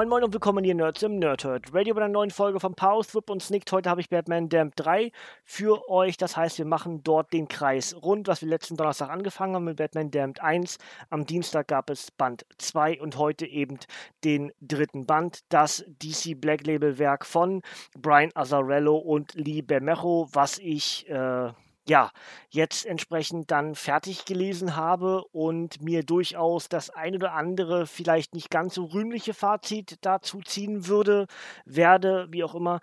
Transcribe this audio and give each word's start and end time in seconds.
Moin 0.00 0.08
Moin 0.08 0.24
und 0.24 0.32
willkommen 0.32 0.64
hier 0.64 0.74
Nerds 0.74 1.02
im 1.02 1.18
Nerdhurt. 1.18 1.74
Radio 1.74 1.92
bei 1.92 2.00
einer 2.00 2.10
neuen 2.10 2.30
Folge 2.30 2.58
von 2.58 2.74
Power 2.74 3.04
Whip 3.12 3.28
und 3.28 3.42
Snicked. 3.42 3.70
Heute 3.70 3.90
habe 3.90 4.00
ich 4.00 4.08
Batman 4.08 4.48
Damp 4.48 4.74
3 4.76 5.12
für 5.44 5.90
euch. 5.90 6.16
Das 6.16 6.38
heißt, 6.38 6.56
wir 6.56 6.64
machen 6.64 7.02
dort 7.04 7.34
den 7.34 7.48
Kreis 7.48 7.94
rund, 8.02 8.26
was 8.26 8.40
wir 8.40 8.48
letzten 8.48 8.78
Donnerstag 8.78 9.10
angefangen 9.10 9.56
haben 9.56 9.64
mit 9.64 9.76
Batman 9.76 10.10
Damned 10.10 10.40
1. 10.40 10.78
Am 11.10 11.26
Dienstag 11.26 11.68
gab 11.68 11.90
es 11.90 12.10
Band 12.12 12.46
2 12.56 12.98
und 13.02 13.18
heute 13.18 13.44
eben 13.44 13.78
den 14.24 14.52
dritten 14.62 15.04
Band, 15.04 15.40
das 15.50 15.84
DC 15.86 16.40
Black 16.40 16.66
Label 16.66 16.98
Werk 16.98 17.26
von 17.26 17.60
Brian 17.98 18.30
Azzarello 18.34 18.96
und 18.96 19.34
Lee 19.34 19.60
Bermejo, 19.60 20.28
was 20.32 20.56
ich 20.60 21.10
äh, 21.10 21.50
ja, 21.90 22.12
jetzt 22.50 22.86
entsprechend 22.86 23.50
dann 23.50 23.74
fertig 23.74 24.24
gelesen 24.24 24.76
habe 24.76 25.24
und 25.32 25.82
mir 25.82 26.04
durchaus 26.04 26.68
das 26.68 26.90
ein 26.90 27.16
oder 27.16 27.32
andere 27.32 27.84
vielleicht 27.84 28.32
nicht 28.32 28.48
ganz 28.48 28.74
so 28.76 28.84
rühmliche 28.84 29.34
Fazit 29.34 29.98
dazu 30.02 30.40
ziehen 30.40 30.86
würde, 30.86 31.26
werde, 31.64 32.28
wie 32.30 32.44
auch 32.44 32.54
immer. 32.54 32.78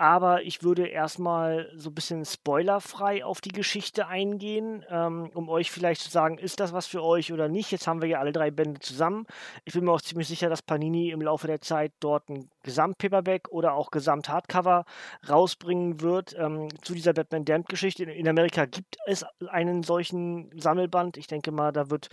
Aber 0.00 0.42
ich 0.44 0.62
würde 0.62 0.86
erstmal 0.86 1.72
so 1.74 1.90
ein 1.90 1.94
bisschen 1.94 2.24
spoilerfrei 2.24 3.24
auf 3.24 3.40
die 3.40 3.50
Geschichte 3.50 4.06
eingehen, 4.06 4.84
ähm, 4.88 5.28
um 5.34 5.48
euch 5.48 5.72
vielleicht 5.72 6.02
zu 6.02 6.08
sagen, 6.08 6.38
ist 6.38 6.60
das 6.60 6.72
was 6.72 6.86
für 6.86 7.02
euch 7.02 7.32
oder 7.32 7.48
nicht. 7.48 7.72
Jetzt 7.72 7.88
haben 7.88 8.00
wir 8.00 8.08
ja 8.08 8.20
alle 8.20 8.30
drei 8.30 8.52
Bände 8.52 8.78
zusammen. 8.78 9.26
Ich 9.64 9.74
bin 9.74 9.84
mir 9.84 9.90
auch 9.90 10.00
ziemlich 10.00 10.28
sicher, 10.28 10.48
dass 10.48 10.62
Panini 10.62 11.10
im 11.10 11.20
Laufe 11.20 11.48
der 11.48 11.60
Zeit 11.60 11.92
dort 11.98 12.28
ein 12.28 12.48
Gesamt-Paperback 12.62 13.48
oder 13.48 13.74
auch 13.74 13.90
Gesamt-Hardcover 13.90 14.84
rausbringen 15.28 16.00
wird 16.00 16.32
ähm, 16.38 16.68
zu 16.82 16.94
dieser 16.94 17.12
Batman 17.12 17.44
Damned-Geschichte. 17.44 18.04
In, 18.04 18.10
in 18.10 18.28
Amerika 18.28 18.66
gibt 18.66 18.98
es 19.06 19.26
einen 19.48 19.82
solchen 19.82 20.48
Sammelband. 20.60 21.16
Ich 21.16 21.26
denke 21.26 21.50
mal, 21.50 21.72
da 21.72 21.90
wird 21.90 22.08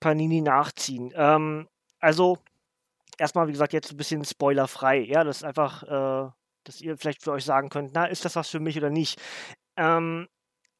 Panini 0.00 0.40
nachziehen. 0.40 1.12
Ähm, 1.14 1.68
also 2.00 2.38
erstmal, 3.18 3.46
wie 3.46 3.52
gesagt, 3.52 3.74
jetzt 3.74 3.90
ein 3.90 3.98
bisschen 3.98 4.24
spoilerfrei. 4.24 5.00
Ja, 5.00 5.22
das 5.22 5.38
ist 5.38 5.44
einfach, 5.44 5.82
äh, 5.82 6.30
dass 6.68 6.80
ihr 6.80 6.96
vielleicht 6.96 7.22
für 7.22 7.32
euch 7.32 7.44
sagen 7.44 7.68
könnt, 7.68 7.92
na, 7.94 8.06
ist 8.06 8.24
das 8.24 8.36
was 8.36 8.48
für 8.48 8.60
mich 8.60 8.76
oder 8.76 8.90
nicht. 8.90 9.20
Ähm, 9.76 10.28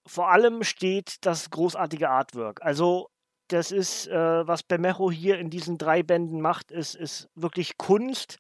vor 0.07 0.31
allem 0.31 0.63
steht 0.63 1.17
das 1.23 1.51
großartige 1.51 2.11
Artwork. 2.11 2.63
Also 2.63 3.09
das 3.49 3.71
ist, 3.71 4.09
äh, 4.09 4.47
was 4.47 4.63
Bermejo 4.63 5.11
hier 5.11 5.39
in 5.39 5.51
diesen 5.51 5.79
drei 5.79 6.03
Bänden 6.03 6.41
macht, 6.41 6.71
ist, 6.71 6.95
ist 6.95 7.29
wirklich 7.35 7.77
Kunst. 7.77 8.39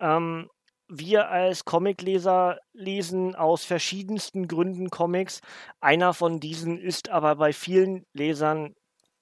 Ähm, 0.00 0.48
wir 0.88 1.28
als 1.30 1.64
Comicleser 1.64 2.58
lesen 2.72 3.34
aus 3.34 3.64
verschiedensten 3.64 4.46
Gründen 4.46 4.88
Comics. 4.90 5.40
Einer 5.80 6.14
von 6.14 6.38
diesen 6.40 6.78
ist 6.78 7.08
aber 7.10 7.36
bei 7.36 7.52
vielen 7.52 8.06
Lesern 8.12 8.74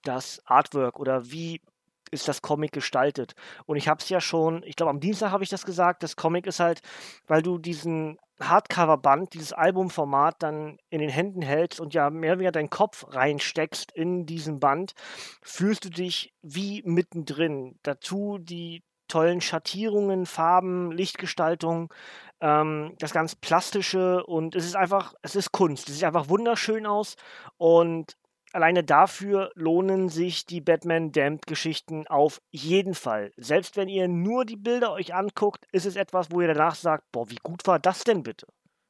das 0.02 0.42
Artwork 0.44 1.00
oder 1.00 1.30
wie 1.30 1.62
ist 2.10 2.28
das 2.28 2.42
Comic 2.42 2.72
gestaltet. 2.72 3.34
Und 3.66 3.76
ich 3.76 3.88
habe 3.88 4.00
es 4.00 4.08
ja 4.08 4.20
schon, 4.20 4.62
ich 4.64 4.76
glaube 4.76 4.90
am 4.90 5.00
Dienstag 5.00 5.30
habe 5.30 5.44
ich 5.44 5.50
das 5.50 5.64
gesagt, 5.64 6.02
das 6.02 6.16
Comic 6.16 6.46
ist 6.46 6.60
halt, 6.60 6.80
weil 7.26 7.42
du 7.42 7.58
diesen 7.58 8.18
Hardcover-Band, 8.40 9.34
dieses 9.34 9.52
Albumformat 9.52 10.42
dann 10.42 10.78
in 10.90 11.00
den 11.00 11.10
Händen 11.10 11.42
hältst 11.42 11.80
und 11.80 11.94
ja 11.94 12.10
mehr 12.10 12.32
oder 12.32 12.40
weniger 12.40 12.52
deinen 12.52 12.70
Kopf 12.70 13.06
reinsteckst 13.08 13.92
in 13.92 14.26
diesen 14.26 14.58
Band, 14.58 14.94
fühlst 15.42 15.84
du 15.84 15.90
dich 15.90 16.34
wie 16.42 16.82
mittendrin. 16.84 17.78
Dazu 17.82 18.38
die 18.38 18.82
tollen 19.08 19.40
Schattierungen, 19.40 20.26
Farben, 20.26 20.90
Lichtgestaltung, 20.90 21.92
ähm, 22.40 22.94
das 22.98 23.12
ganz 23.12 23.36
plastische 23.36 24.24
und 24.24 24.56
es 24.56 24.64
ist 24.64 24.76
einfach, 24.76 25.14
es 25.22 25.36
ist 25.36 25.52
Kunst. 25.52 25.88
Es 25.88 25.96
sieht 25.96 26.04
einfach 26.04 26.28
wunderschön 26.28 26.86
aus 26.86 27.16
und 27.56 28.16
alleine 28.54 28.84
dafür 28.84 29.50
lohnen 29.54 30.08
sich 30.08 30.46
die 30.46 30.60
Batman 30.60 31.10
Damned 31.10 31.46
Geschichten 31.46 32.06
auf 32.06 32.40
jeden 32.50 32.94
Fall. 32.94 33.32
Selbst 33.36 33.76
wenn 33.76 33.88
ihr 33.88 34.06
nur 34.06 34.44
die 34.44 34.56
Bilder 34.56 34.92
euch 34.92 35.12
anguckt, 35.14 35.66
ist 35.72 35.86
es 35.86 35.96
etwas, 35.96 36.30
wo 36.30 36.40
ihr 36.40 36.48
danach 36.48 36.76
sagt, 36.76 37.10
boah, 37.10 37.28
wie 37.30 37.38
gut 37.42 37.66
war 37.66 37.78
das 37.78 38.04
denn 38.04 38.22
bitte? 38.22 38.46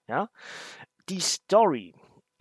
Ja? 0.07 0.29
Die 1.09 1.21
Story 1.21 1.95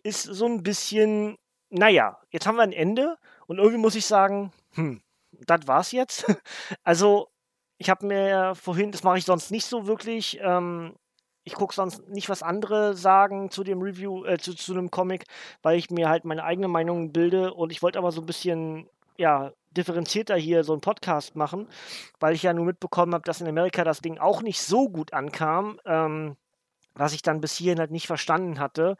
ist 0.03 0.23
so 0.23 0.45
ein 0.45 0.63
bisschen, 0.63 1.37
naja, 1.69 2.19
jetzt 2.29 2.45
haben 2.45 2.57
wir 2.57 2.63
ein 2.63 2.73
Ende 2.73 3.17
und 3.47 3.57
irgendwie 3.57 3.79
muss 3.79 3.95
ich 3.95 4.05
sagen, 4.05 4.51
hm, 4.73 5.01
das 5.31 5.65
war's 5.65 5.93
jetzt. 5.93 6.25
also, 6.83 7.29
ich 7.77 7.89
habe 7.89 8.05
mir 8.05 8.53
vorhin, 8.55 8.91
das 8.91 9.03
mache 9.03 9.17
ich 9.17 9.25
sonst 9.25 9.49
nicht 9.49 9.65
so 9.65 9.87
wirklich, 9.87 10.39
ähm, 10.41 10.95
ich 11.43 11.53
gucke 11.53 11.75
sonst 11.75 12.07
nicht, 12.09 12.29
was 12.29 12.43
andere 12.43 12.95
sagen 12.95 13.49
zu 13.51 13.63
dem 13.63 13.81
Review, 13.81 14.25
äh, 14.25 14.37
zu, 14.37 14.55
zu 14.55 14.73
einem 14.73 14.91
Comic, 14.91 15.25
weil 15.61 15.77
ich 15.77 15.89
mir 15.89 16.09
halt 16.09 16.25
meine 16.25 16.43
eigene 16.43 16.67
Meinung 16.67 17.11
bilde 17.11 17.53
und 17.53 17.71
ich 17.71 17.81
wollte 17.81 17.99
aber 17.99 18.11
so 18.11 18.21
ein 18.21 18.25
bisschen, 18.25 18.87
ja, 19.17 19.51
differenzierter 19.71 20.35
hier 20.35 20.63
so 20.63 20.73
einen 20.73 20.81
Podcast 20.81 21.35
machen, 21.35 21.67
weil 22.19 22.35
ich 22.35 22.43
ja 22.43 22.53
nur 22.53 22.65
mitbekommen 22.65 23.13
habe, 23.13 23.23
dass 23.23 23.41
in 23.41 23.47
Amerika 23.47 23.83
das 23.83 24.01
Ding 24.01 24.19
auch 24.19 24.41
nicht 24.41 24.61
so 24.61 24.87
gut 24.87 25.13
ankam. 25.13 25.79
Ähm, 25.85 26.37
was 26.95 27.13
ich 27.13 27.21
dann 27.21 27.41
bis 27.41 27.55
hierhin 27.55 27.79
halt 27.79 27.91
nicht 27.91 28.07
verstanden 28.07 28.59
hatte. 28.59 28.97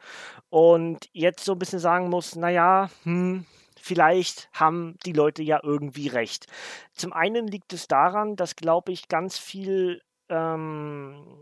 Und 0.50 1.08
jetzt 1.12 1.44
so 1.44 1.52
ein 1.52 1.58
bisschen 1.58 1.78
sagen 1.78 2.08
muss, 2.08 2.34
naja, 2.36 2.90
hm, 3.04 3.46
vielleicht 3.80 4.48
haben 4.52 4.96
die 5.06 5.12
Leute 5.12 5.42
ja 5.42 5.60
irgendwie 5.62 6.08
recht. 6.08 6.46
Zum 6.94 7.12
einen 7.12 7.46
liegt 7.46 7.72
es 7.72 7.86
daran, 7.86 8.36
dass, 8.36 8.56
glaube 8.56 8.92
ich, 8.92 9.08
ganz 9.08 9.38
viel 9.38 10.02
ähm, 10.28 11.38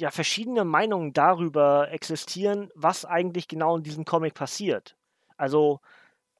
ja 0.00 0.10
verschiedene 0.10 0.64
Meinungen 0.64 1.12
darüber 1.12 1.90
existieren, 1.90 2.70
was 2.74 3.04
eigentlich 3.04 3.48
genau 3.48 3.76
in 3.76 3.82
diesem 3.82 4.04
Comic 4.04 4.34
passiert. 4.34 4.96
Also 5.36 5.80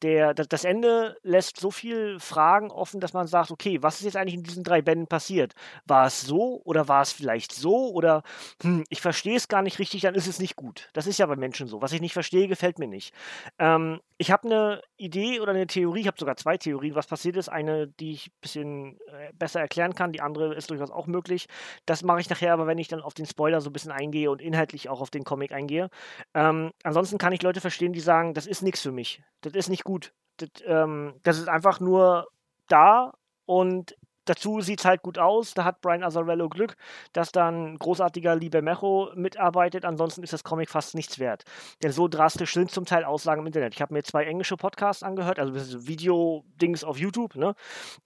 der, 0.03 0.34
das 0.34 0.65
Ende 0.65 1.16
lässt 1.22 1.59
so 1.59 1.71
viel 1.71 2.19
Fragen 2.19 2.71
offen, 2.71 3.00
dass 3.00 3.12
man 3.12 3.27
sagt, 3.27 3.50
okay, 3.50 3.83
was 3.83 3.99
ist 3.99 4.05
jetzt 4.05 4.16
eigentlich 4.16 4.34
in 4.34 4.43
diesen 4.43 4.65
drei 4.65 4.83
Bänden 4.83 5.06
passiert? 5.06 5.55
War 5.87 6.06
es 6.06 6.22
so 6.22 6.61
oder 6.65 6.88
war 6.88 7.03
es 7.03 7.12
vielleicht 7.12 7.53
so 7.53 7.91
oder 7.93 8.22
hm, 8.62 8.84
ich 8.89 9.00
verstehe 9.00 9.37
es 9.37 9.49
gar 9.49 9.62
nicht 9.62 9.78
richtig, 9.78 10.03
dann 10.03 10.15
ist 10.15 10.27
es 10.27 10.39
nicht 10.39 10.56
gut. 10.56 10.89
Das 10.93 11.06
ist 11.06 11.19
ja 11.19 11.27
bei 11.27 11.37
Menschen 11.37 11.66
so. 11.66 11.83
Was 11.83 11.93
ich 11.93 12.00
nicht 12.00 12.15
verstehe, 12.15 12.49
gefällt 12.49 12.78
mir 12.78 12.89
nicht. 12.89 13.15
Ähm, 13.59 14.00
ich 14.19 14.31
habe 14.31 14.49
eine 14.49 14.83
Idee 14.97 15.41
oder 15.41 15.53
eine 15.53 15.66
Theorie, 15.66 16.00
ich 16.00 16.06
habe 16.06 16.19
sogar 16.19 16.37
zwei 16.37 16.56
Theorien, 16.56 16.94
was 16.94 17.06
passiert 17.06 17.37
ist. 17.37 17.49
Eine, 17.49 17.89
die 17.89 18.12
ich 18.12 18.27
ein 18.27 18.41
bisschen 18.41 18.99
äh, 19.09 19.33
besser 19.33 19.60
erklären 19.60 19.94
kann, 19.94 20.12
die 20.12 20.21
andere 20.21 20.55
ist 20.55 20.71
durchaus 20.71 20.91
auch 20.91 21.06
möglich. 21.06 21.47
Das 21.87 22.03
mache 22.03 22.21
ich 22.21 22.28
nachher 22.28 22.53
aber, 22.53 22.66
wenn 22.66 22.78
ich 22.78 22.89
dann 22.89 23.00
auf 23.00 23.15
den 23.15 23.27
Spoiler 23.27 23.60
so 23.60 23.71
ein 23.71 23.72
bisschen 23.72 23.93
eingehe 23.93 24.31
und 24.31 24.43
inhaltlich 24.43 24.89
auch 24.89 25.00
auf 25.00 25.10
den 25.10 25.25
Comic 25.25 25.53
eingehe. 25.53 25.89
Ähm, 26.34 26.71
ansonsten 26.83 27.19
kann 27.19 27.33
ich 27.33 27.43
Leute 27.43 27.60
verstehen, 27.60 27.93
die 27.93 28.00
sagen, 28.00 28.34
das 28.34 28.47
ist 28.47 28.62
nichts 28.62 28.83
für 28.83 28.93
mich. 28.93 29.22
Das 29.41 29.55
ist 29.55 29.71
nicht 29.71 29.84
gut. 29.84 29.90
Das, 30.37 30.49
ähm, 30.65 31.15
das 31.23 31.39
ist 31.39 31.49
einfach 31.49 31.81
nur 31.81 32.28
da 32.69 33.12
und 33.47 33.97
dazu 34.31 34.61
sieht 34.61 34.81
es 34.81 34.84
halt 34.84 35.03
gut 35.03 35.19
aus. 35.19 35.55
Da 35.55 35.65
hat 35.65 35.81
Brian 35.81 36.05
Azzarello 36.05 36.49
Glück, 36.49 36.77
dass 37.12 37.33
dann 37.33 37.78
großartiger 37.78 38.37
Liebe 38.37 38.62
Mecho 38.62 39.11
mitarbeitet. 39.15 39.84
Ansonsten 39.84 40.23
ist 40.23 40.33
das 40.33 40.45
Comic 40.45 40.71
fast 40.71 40.95
nichts 40.95 41.19
wert. 41.19 41.45
Denn 41.83 41.93
so 41.93 42.06
drastisch 42.09 42.55
sind 42.55 42.71
zum 42.71 42.84
Teil 42.84 43.05
Aussagen 43.05 43.41
im 43.41 43.47
Internet. 43.47 43.75
Ich 43.75 43.83
habe 43.83 43.93
mir 43.93 44.03
zwei 44.03 44.25
englische 44.25 44.56
Podcasts 44.56 45.03
angehört, 45.03 45.39
also 45.39 45.53
Video-Dings 45.87 46.84
auf 46.84 46.98
YouTube, 46.98 47.34
ne? 47.34 47.54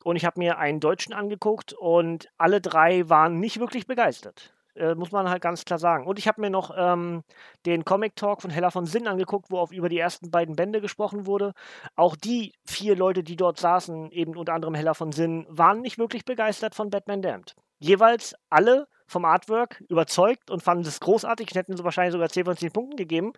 Und 0.03 0.17
ich 0.17 0.25
habe 0.25 0.41
mir 0.41 0.59
einen 0.59 0.81
deutschen 0.81 1.13
angeguckt 1.13 1.75
und 1.75 2.29
alle 2.39 2.61
drei 2.61 3.09
waren 3.09 3.39
nicht 3.39 3.61
wirklich 3.61 3.87
begeistert. 3.87 4.54
Äh, 4.77 4.97
muss 4.97 5.13
man 5.13 5.29
halt 5.29 5.41
ganz 5.41 5.65
klar 5.65 5.79
sagen. 5.79 6.07
Und 6.07 6.19
ich 6.19 6.27
habe 6.27 6.41
mir 6.41 6.51
noch 6.51 6.73
ähm, 6.77 7.23
den 7.65 7.85
Comic 7.85 8.17
Talk 8.17 8.43
von 8.43 8.51
Hella 8.51 8.71
von 8.71 8.87
Sinn 8.87 9.07
angeguckt, 9.07 9.51
wo 9.51 9.59
auf 9.59 9.73
über 9.73 9.89
die 9.89 9.99
ersten 9.99 10.31
beiden 10.31 10.57
Bände 10.57 10.81
gesprochen 10.81 11.27
wurde. 11.27 11.53
Auch 11.95 12.17
die 12.17 12.53
vier 12.67 12.97
Leute, 12.97 13.23
die 13.23 13.37
dort 13.37 13.61
saßen, 13.61 14.11
eben 14.11 14.37
unter 14.37 14.53
anderem 14.53 14.75
Hella 14.75 14.95
von 14.95 15.13
Sinn, 15.13 15.47
waren 15.49 15.81
nicht 15.81 15.99
wirklich 15.99 16.25
begeistert 16.25 16.75
von 16.75 16.91
Batman 16.91 17.23
Damned. 17.23 17.55
Jeweils 17.79 18.35
alle 18.51 18.89
vom 19.07 19.25
Artwork 19.25 19.85
überzeugt 19.89 20.51
und 20.51 20.63
fanden 20.63 20.87
es 20.87 20.99
großartig. 20.99 21.49
Ich 21.51 21.57
hätte 21.57 21.77
sie 21.77 21.85
wahrscheinlich 21.85 22.13
sogar 22.13 22.29
10 22.29 22.45
von 22.45 22.57
10 22.57 22.73
Punkten 22.73 22.97
gegeben. 22.97 23.33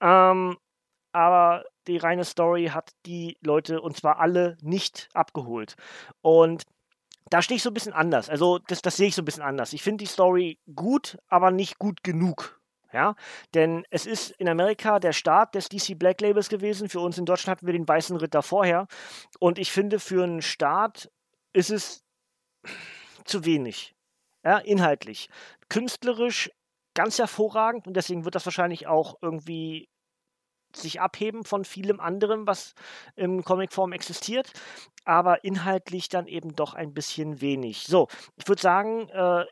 Ähm, 0.00 0.56
aber 1.12 1.64
die 1.88 1.98
reine 1.98 2.24
Story 2.24 2.66
hat 2.72 2.92
die 3.04 3.36
Leute, 3.42 3.80
und 3.82 3.96
zwar 3.96 4.18
alle, 4.20 4.56
nicht 4.62 5.08
abgeholt. 5.12 5.74
Und 6.22 6.62
da 7.28 7.42
stehe 7.42 7.56
ich 7.56 7.62
so 7.62 7.70
ein 7.70 7.74
bisschen 7.74 7.92
anders. 7.92 8.28
Also, 8.28 8.58
das, 8.58 8.82
das 8.82 8.96
sehe 8.96 9.08
ich 9.08 9.14
so 9.14 9.22
ein 9.22 9.24
bisschen 9.24 9.42
anders. 9.42 9.72
Ich 9.72 9.82
finde 9.82 10.04
die 10.04 10.10
Story 10.10 10.58
gut, 10.74 11.18
aber 11.28 11.50
nicht 11.50 11.78
gut 11.78 12.02
genug. 12.02 12.60
Ja, 12.92 13.14
denn 13.54 13.84
es 13.90 14.04
ist 14.04 14.30
in 14.32 14.48
Amerika 14.48 14.98
der 14.98 15.12
Start 15.12 15.54
des 15.54 15.68
DC 15.68 15.96
Black 15.96 16.20
Labels 16.20 16.48
gewesen. 16.48 16.88
Für 16.88 16.98
uns 16.98 17.18
in 17.18 17.24
Deutschland 17.24 17.58
hatten 17.58 17.66
wir 17.66 17.72
den 17.72 17.86
Weißen 17.86 18.16
Ritter 18.16 18.42
vorher. 18.42 18.88
Und 19.38 19.58
ich 19.58 19.70
finde, 19.70 20.00
für 20.00 20.24
einen 20.24 20.42
Start 20.42 21.08
ist 21.52 21.70
es 21.70 22.04
zu 23.24 23.44
wenig. 23.44 23.94
Ja, 24.44 24.58
inhaltlich. 24.58 25.28
Künstlerisch 25.68 26.50
ganz 26.94 27.18
hervorragend 27.18 27.86
und 27.86 27.94
deswegen 27.94 28.24
wird 28.24 28.34
das 28.34 28.46
wahrscheinlich 28.46 28.86
auch 28.86 29.16
irgendwie 29.22 29.88
sich 30.76 31.00
abheben 31.00 31.44
von 31.44 31.64
vielem 31.64 32.00
anderem, 32.00 32.46
was 32.46 32.74
in 33.16 33.44
Comicform 33.44 33.92
existiert, 33.92 34.52
aber 35.04 35.44
inhaltlich 35.44 36.08
dann 36.08 36.26
eben 36.26 36.54
doch 36.54 36.74
ein 36.74 36.94
bisschen 36.94 37.40
wenig. 37.40 37.84
So, 37.86 38.08
ich 38.36 38.48
würde 38.48 38.62
sagen, 38.62 39.08
äh, 39.08 39.44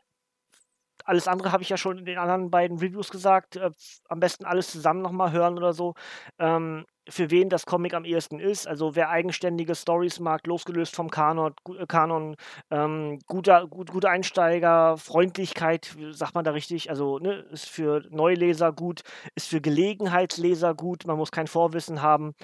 alles 1.05 1.27
andere 1.27 1.51
habe 1.51 1.63
ich 1.63 1.69
ja 1.69 1.77
schon 1.77 1.97
in 1.97 2.05
den 2.05 2.17
anderen 2.19 2.51
beiden 2.51 2.77
Reviews 2.77 3.09
gesagt. 3.09 3.55
Äh, 3.55 3.71
am 4.07 4.19
besten 4.19 4.45
alles 4.45 4.71
zusammen 4.71 5.01
nochmal 5.01 5.31
hören 5.31 5.57
oder 5.57 5.73
so. 5.73 5.95
Ähm, 6.37 6.85
für 7.09 7.31
wen 7.31 7.49
das 7.49 7.65
Comic 7.65 7.93
am 7.93 8.05
ehesten 8.05 8.39
ist. 8.39 8.67
Also 8.67 8.95
wer 8.95 9.09
eigenständige 9.09 9.75
Stories 9.75 10.19
mag, 10.19 10.45
losgelöst 10.47 10.95
vom 10.95 11.09
Kanon, 11.09 11.53
äh, 11.77 11.85
Kanon 11.85 12.35
ähm, 12.71 13.19
guter, 13.27 13.67
gut, 13.67 13.91
gute 13.91 14.09
Einsteiger, 14.09 14.97
Freundlichkeit, 14.97 15.95
sagt 16.11 16.35
man 16.35 16.45
da 16.45 16.51
richtig, 16.51 16.89
also 16.89 17.19
ne, 17.19 17.45
ist 17.51 17.69
für 17.69 18.03
Neuleser 18.09 18.71
gut, 18.71 19.01
ist 19.35 19.49
für 19.49 19.61
Gelegenheitsleser 19.61 20.73
gut, 20.73 21.05
man 21.05 21.17
muss 21.17 21.31
kein 21.31 21.47
Vorwissen 21.47 22.01
haben 22.01 22.35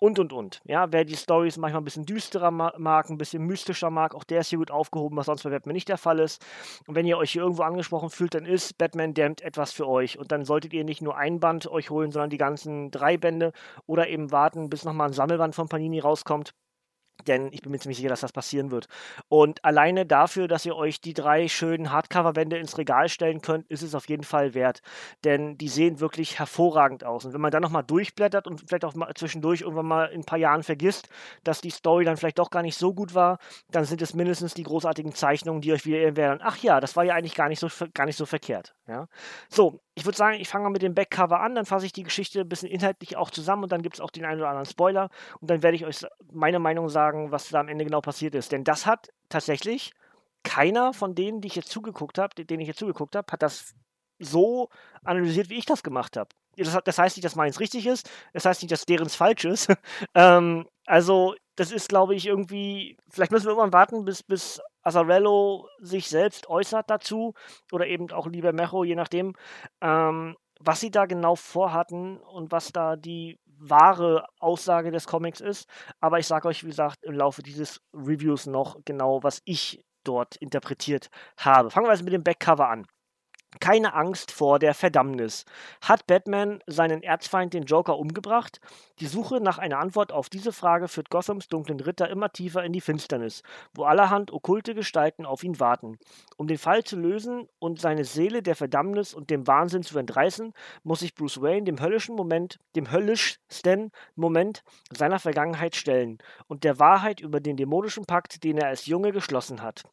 und 0.00 0.18
und 0.18 0.32
und. 0.32 0.60
Ja, 0.64 0.92
wer 0.92 1.04
die 1.04 1.16
Stories 1.16 1.56
manchmal 1.56 1.80
ein 1.80 1.84
bisschen 1.84 2.06
düsterer 2.06 2.50
mag, 2.50 3.10
ein 3.10 3.18
bisschen 3.18 3.46
mystischer 3.46 3.90
mag, 3.90 4.14
auch 4.14 4.24
der 4.24 4.40
ist 4.40 4.48
hier 4.48 4.58
gut 4.58 4.70
aufgehoben, 4.70 5.16
was 5.16 5.26
sonst 5.26 5.44
bei 5.44 5.50
Batman 5.50 5.74
nicht 5.74 5.88
der 5.88 5.98
Fall 5.98 6.18
ist. 6.18 6.44
Und 6.86 6.94
wenn 6.94 7.06
ihr 7.06 7.16
euch 7.16 7.32
hier 7.32 7.42
irgendwo 7.42 7.62
angesprochen 7.62 8.10
fühlt, 8.10 8.34
dann 8.34 8.44
ist 8.44 8.76
Batman 8.78 9.14
Damned 9.14 9.40
etwas 9.42 9.72
für 9.72 9.88
euch. 9.88 10.18
Und 10.18 10.32
dann 10.32 10.44
solltet 10.44 10.72
ihr 10.72 10.84
nicht 10.84 11.02
nur 11.02 11.16
ein 11.16 11.40
Band 11.40 11.66
euch 11.66 11.90
holen, 11.90 12.10
sondern 12.10 12.30
die 12.30 12.38
ganzen 12.38 12.90
drei 12.90 13.16
Bände 13.16 13.52
oder 13.86 14.08
eben 14.14 14.32
warten, 14.32 14.70
bis 14.70 14.84
nochmal 14.84 15.08
ein 15.08 15.12
Sammelband 15.12 15.54
von 15.54 15.68
Panini 15.68 16.00
rauskommt. 16.00 16.54
Denn 17.26 17.50
ich 17.52 17.62
bin 17.62 17.70
mir 17.72 17.78
ziemlich 17.78 17.96
sicher, 17.96 18.08
dass 18.08 18.20
das 18.20 18.32
passieren 18.32 18.70
wird. 18.70 18.86
Und 19.28 19.64
alleine 19.64 20.04
dafür, 20.04 20.48
dass 20.48 20.66
ihr 20.66 20.76
euch 20.76 21.00
die 21.00 21.14
drei 21.14 21.48
schönen 21.48 21.90
Hardcover-Wände 21.90 22.58
ins 22.58 22.76
Regal 22.76 23.08
stellen 23.08 23.40
könnt, 23.40 23.66
ist 23.70 23.82
es 23.82 23.94
auf 23.94 24.08
jeden 24.08 24.24
Fall 24.24 24.52
wert. 24.52 24.82
Denn 25.22 25.56
die 25.56 25.68
sehen 25.68 26.00
wirklich 26.00 26.38
hervorragend 26.38 27.04
aus. 27.04 27.24
Und 27.24 27.32
wenn 27.32 27.40
man 27.40 27.52
dann 27.52 27.62
nochmal 27.62 27.84
durchblättert 27.84 28.46
und 28.46 28.64
vielleicht 28.66 28.84
auch 28.84 28.94
mal 28.94 29.14
zwischendurch 29.14 29.62
irgendwann 29.62 29.86
mal 29.86 30.06
in 30.06 30.20
ein 30.20 30.24
paar 30.26 30.38
Jahren 30.38 30.64
vergisst, 30.64 31.08
dass 31.44 31.60
die 31.60 31.70
Story 31.70 32.04
dann 32.04 32.16
vielleicht 32.16 32.38
doch 32.38 32.50
gar 32.50 32.62
nicht 32.62 32.76
so 32.76 32.92
gut 32.92 33.14
war, 33.14 33.38
dann 33.70 33.84
sind 33.84 34.02
es 34.02 34.12
mindestens 34.12 34.52
die 34.52 34.64
großartigen 34.64 35.14
Zeichnungen, 35.14 35.62
die 35.62 35.72
euch 35.72 35.86
wieder 35.86 35.98
erinnern, 36.00 36.40
ach 36.42 36.58
ja, 36.58 36.80
das 36.80 36.96
war 36.96 37.04
ja 37.04 37.14
eigentlich 37.14 37.36
gar 37.36 37.48
nicht 37.48 37.60
so, 37.60 37.68
gar 37.94 38.06
nicht 38.06 38.16
so 38.16 38.26
verkehrt. 38.26 38.74
Ja? 38.86 39.08
So, 39.48 39.80
ich 39.94 40.04
würde 40.04 40.16
sagen, 40.16 40.38
ich 40.40 40.48
fange 40.48 40.64
mal 40.64 40.70
mit 40.70 40.82
dem 40.82 40.94
Backcover 40.94 41.40
an, 41.40 41.54
dann 41.54 41.66
fasse 41.66 41.86
ich 41.86 41.92
die 41.92 42.02
Geschichte 42.02 42.40
ein 42.40 42.48
bisschen 42.48 42.68
inhaltlich 42.68 43.16
auch 43.16 43.30
zusammen 43.30 43.64
und 43.64 43.72
dann 43.72 43.82
gibt 43.82 43.96
es 43.96 44.00
auch 44.00 44.10
den 44.10 44.24
einen 44.24 44.40
oder 44.40 44.50
anderen 44.50 44.66
Spoiler 44.66 45.08
und 45.40 45.50
dann 45.50 45.62
werde 45.62 45.76
ich 45.76 45.86
euch 45.86 46.04
meine 46.32 46.58
Meinung 46.58 46.88
sagen, 46.88 47.30
was 47.30 47.48
da 47.48 47.60
am 47.60 47.68
Ende 47.68 47.84
genau 47.84 48.00
passiert 48.00 48.34
ist. 48.34 48.52
Denn 48.52 48.64
das 48.64 48.86
hat 48.86 49.08
tatsächlich 49.28 49.92
keiner 50.42 50.92
von 50.92 51.14
denen, 51.14 51.40
die 51.40 51.48
ich 51.48 51.56
jetzt 51.56 51.70
zugeguckt 51.70 52.18
habe, 52.18 52.44
denen 52.44 52.60
ich 52.60 52.68
jetzt 52.68 52.78
zugeguckt 52.78 53.16
habe, 53.16 53.30
hat 53.32 53.42
das 53.42 53.74
so 54.18 54.68
analysiert, 55.02 55.48
wie 55.48 55.58
ich 55.58 55.66
das 55.66 55.82
gemacht 55.82 56.16
habe. 56.16 56.30
Das, 56.56 56.78
das, 56.84 56.98
heißt 56.98 57.16
nicht, 57.16 57.24
dass 57.24 57.34
meins 57.34 57.58
richtig 57.58 57.86
ist, 57.86 58.08
das 58.32 58.44
heißt 58.44 58.62
nicht, 58.62 58.70
dass 58.70 58.86
derens 58.86 59.16
falsch 59.16 59.44
ist. 59.44 59.72
ähm, 60.14 60.68
also, 60.86 61.34
das 61.56 61.70
ist, 61.70 61.88
glaube 61.88 62.14
ich, 62.14 62.26
irgendwie, 62.26 62.96
vielleicht 63.08 63.32
müssen 63.32 63.46
wir 63.46 63.50
irgendwann 63.50 63.72
warten, 63.72 64.04
bis, 64.04 64.22
bis 64.22 64.60
Azarello 64.82 65.68
sich 65.80 66.08
selbst 66.08 66.48
äußert 66.48 66.90
dazu 66.90 67.34
oder 67.72 67.86
eben 67.86 68.10
auch 68.10 68.26
lieber 68.26 68.52
Mecho, 68.52 68.84
je 68.84 68.96
nachdem, 68.96 69.34
ähm, 69.80 70.36
was 70.60 70.80
sie 70.80 70.90
da 70.90 71.06
genau 71.06 71.36
vorhatten 71.36 72.18
und 72.18 72.52
was 72.52 72.72
da 72.72 72.96
die 72.96 73.38
wahre 73.58 74.26
Aussage 74.40 74.90
des 74.90 75.06
Comics 75.06 75.40
ist. 75.40 75.68
Aber 76.00 76.18
ich 76.18 76.26
sage 76.26 76.48
euch, 76.48 76.64
wie 76.64 76.68
gesagt, 76.68 77.02
im 77.02 77.14
Laufe 77.14 77.42
dieses 77.42 77.80
Reviews 77.92 78.46
noch 78.46 78.76
genau, 78.84 79.22
was 79.22 79.40
ich 79.44 79.84
dort 80.04 80.36
interpretiert 80.36 81.08
habe. 81.38 81.70
Fangen 81.70 81.86
wir 81.86 81.90
also 81.90 82.04
mit 82.04 82.12
dem 82.12 82.22
Backcover 82.24 82.68
an. 82.68 82.86
Keine 83.60 83.94
Angst 83.94 84.32
vor 84.32 84.58
der 84.58 84.74
Verdammnis. 84.74 85.44
Hat 85.80 86.06
Batman 86.06 86.62
seinen 86.66 87.02
Erzfeind, 87.02 87.54
den 87.54 87.64
Joker, 87.64 87.98
umgebracht? 87.98 88.60
Die 89.00 89.06
Suche 89.06 89.40
nach 89.40 89.58
einer 89.58 89.78
Antwort 89.78 90.12
auf 90.12 90.28
diese 90.28 90.52
Frage 90.52 90.88
führt 90.88 91.10
Gothams 91.10 91.48
dunklen 91.48 91.80
Ritter 91.80 92.08
immer 92.08 92.30
tiefer 92.30 92.64
in 92.64 92.72
die 92.72 92.80
Finsternis, 92.80 93.42
wo 93.74 93.84
allerhand 93.84 94.32
okkulte 94.32 94.74
Gestalten 94.74 95.26
auf 95.26 95.42
ihn 95.44 95.60
warten. 95.60 95.98
Um 96.36 96.46
den 96.46 96.58
Fall 96.58 96.84
zu 96.84 96.96
lösen 96.96 97.48
und 97.58 97.80
seine 97.80 98.04
Seele 98.04 98.42
der 98.42 98.56
Verdammnis 98.56 99.14
und 99.14 99.30
dem 99.30 99.46
Wahnsinn 99.46 99.82
zu 99.82 99.98
entreißen, 99.98 100.52
muss 100.82 101.00
sich 101.00 101.14
Bruce 101.14 101.40
Wayne 101.40 101.64
dem 101.64 101.80
höllischen 101.80 102.16
Moment, 102.16 102.58
dem 102.76 102.90
höllischsten 102.90 103.90
Moment 104.14 104.62
seiner 104.90 105.18
Vergangenheit 105.18 105.76
stellen 105.76 106.18
und 106.46 106.64
der 106.64 106.78
Wahrheit 106.78 107.20
über 107.20 107.40
den 107.40 107.56
dämonischen 107.56 108.04
Pakt, 108.04 108.44
den 108.44 108.58
er 108.58 108.68
als 108.68 108.86
Junge 108.86 109.12
geschlossen 109.12 109.62
hat. 109.62 109.84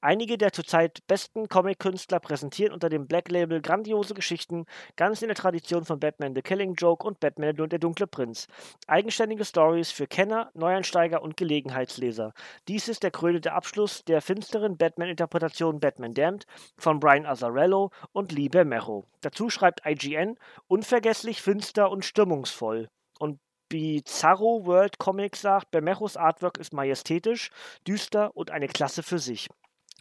Einige 0.00 0.38
der 0.38 0.52
zurzeit 0.52 1.06
besten 1.06 1.48
Comic-Künstler 1.48 2.20
präsentieren 2.20 2.72
unter 2.72 2.88
dem 2.88 3.06
Black 3.06 3.30
Label 3.30 3.60
grandiose 3.60 4.14
Geschichten, 4.14 4.66
ganz 4.96 5.22
in 5.22 5.28
der 5.28 5.36
Tradition 5.36 5.84
von 5.84 6.00
Batman 6.00 6.34
The 6.34 6.42
Killing 6.42 6.74
Joke 6.74 7.06
und 7.06 7.20
Batman 7.20 7.60
und 7.60 7.72
der 7.72 7.78
dunkle 7.78 8.06
Prinz. 8.06 8.46
Eigenständige 8.86 9.44
Stories 9.44 9.90
für 9.90 10.06
Kenner, 10.06 10.50
Neueinsteiger 10.54 11.22
und 11.22 11.36
Gelegenheitsleser. 11.36 12.32
Dies 12.68 12.88
ist 12.88 13.02
der 13.02 13.10
krönende 13.10 13.52
Abschluss 13.52 14.04
der 14.04 14.22
finsteren 14.22 14.76
Batman-Interpretation 14.76 15.80
Batman 15.80 16.14
Damned 16.14 16.46
von 16.78 17.00
Brian 17.00 17.26
Azzarello 17.26 17.90
und 18.12 18.32
Lee 18.32 18.48
Bermejo. 18.48 19.04
Dazu 19.20 19.50
schreibt 19.50 19.86
IGN 19.86 20.36
unvergesslich, 20.68 21.42
finster 21.42 21.90
und 21.90 22.04
stimmungsvoll. 22.04 22.88
Und 23.18 23.40
Bizarro 23.68 24.64
World 24.64 24.98
Comics 24.98 25.40
sagt, 25.40 25.72
Bermejos 25.72 26.16
Artwork 26.16 26.58
ist 26.58 26.72
majestätisch, 26.72 27.50
düster 27.86 28.36
und 28.36 28.52
eine 28.52 28.68
Klasse 28.68 29.02
für 29.02 29.18
sich. 29.18 29.48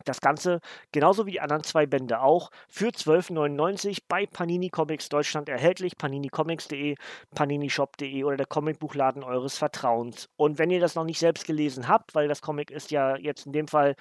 Das 0.03 0.19
Ganze, 0.19 0.59
genauso 0.92 1.25
wie 1.25 1.31
die 1.31 1.39
anderen 1.39 1.63
zwei 1.63 1.86
Bände 1.86 2.19
auch, 2.19 2.51
für 2.68 2.89
12,99 2.89 4.00
bei 4.09 4.25
Panini 4.25 4.69
Comics 4.69 5.07
Deutschland 5.07 5.47
erhältlich. 5.47 5.97
paninicomics.de, 5.97 6.95
paninishop.de 7.33 8.24
oder 8.25 8.36
der 8.36 8.45
Comicbuchladen 8.45 9.24
eures 9.24 9.57
Vertrauens. 9.57 10.27
Und 10.36 10.59
wenn 10.59 10.69
ihr 10.69 10.81
das 10.81 10.95
noch 10.95 11.06
nicht 11.06 11.19
selbst 11.19 11.47
gelesen 11.47 11.88
habt, 11.88 12.13
weil 12.13 12.27
das 12.27 12.42
Comic 12.42 12.71
ist 12.71 12.92
ja 12.92 13.15
jetzt 13.15 13.45
in 13.45 13.53
dem 13.53 13.69
Fall 13.69 13.95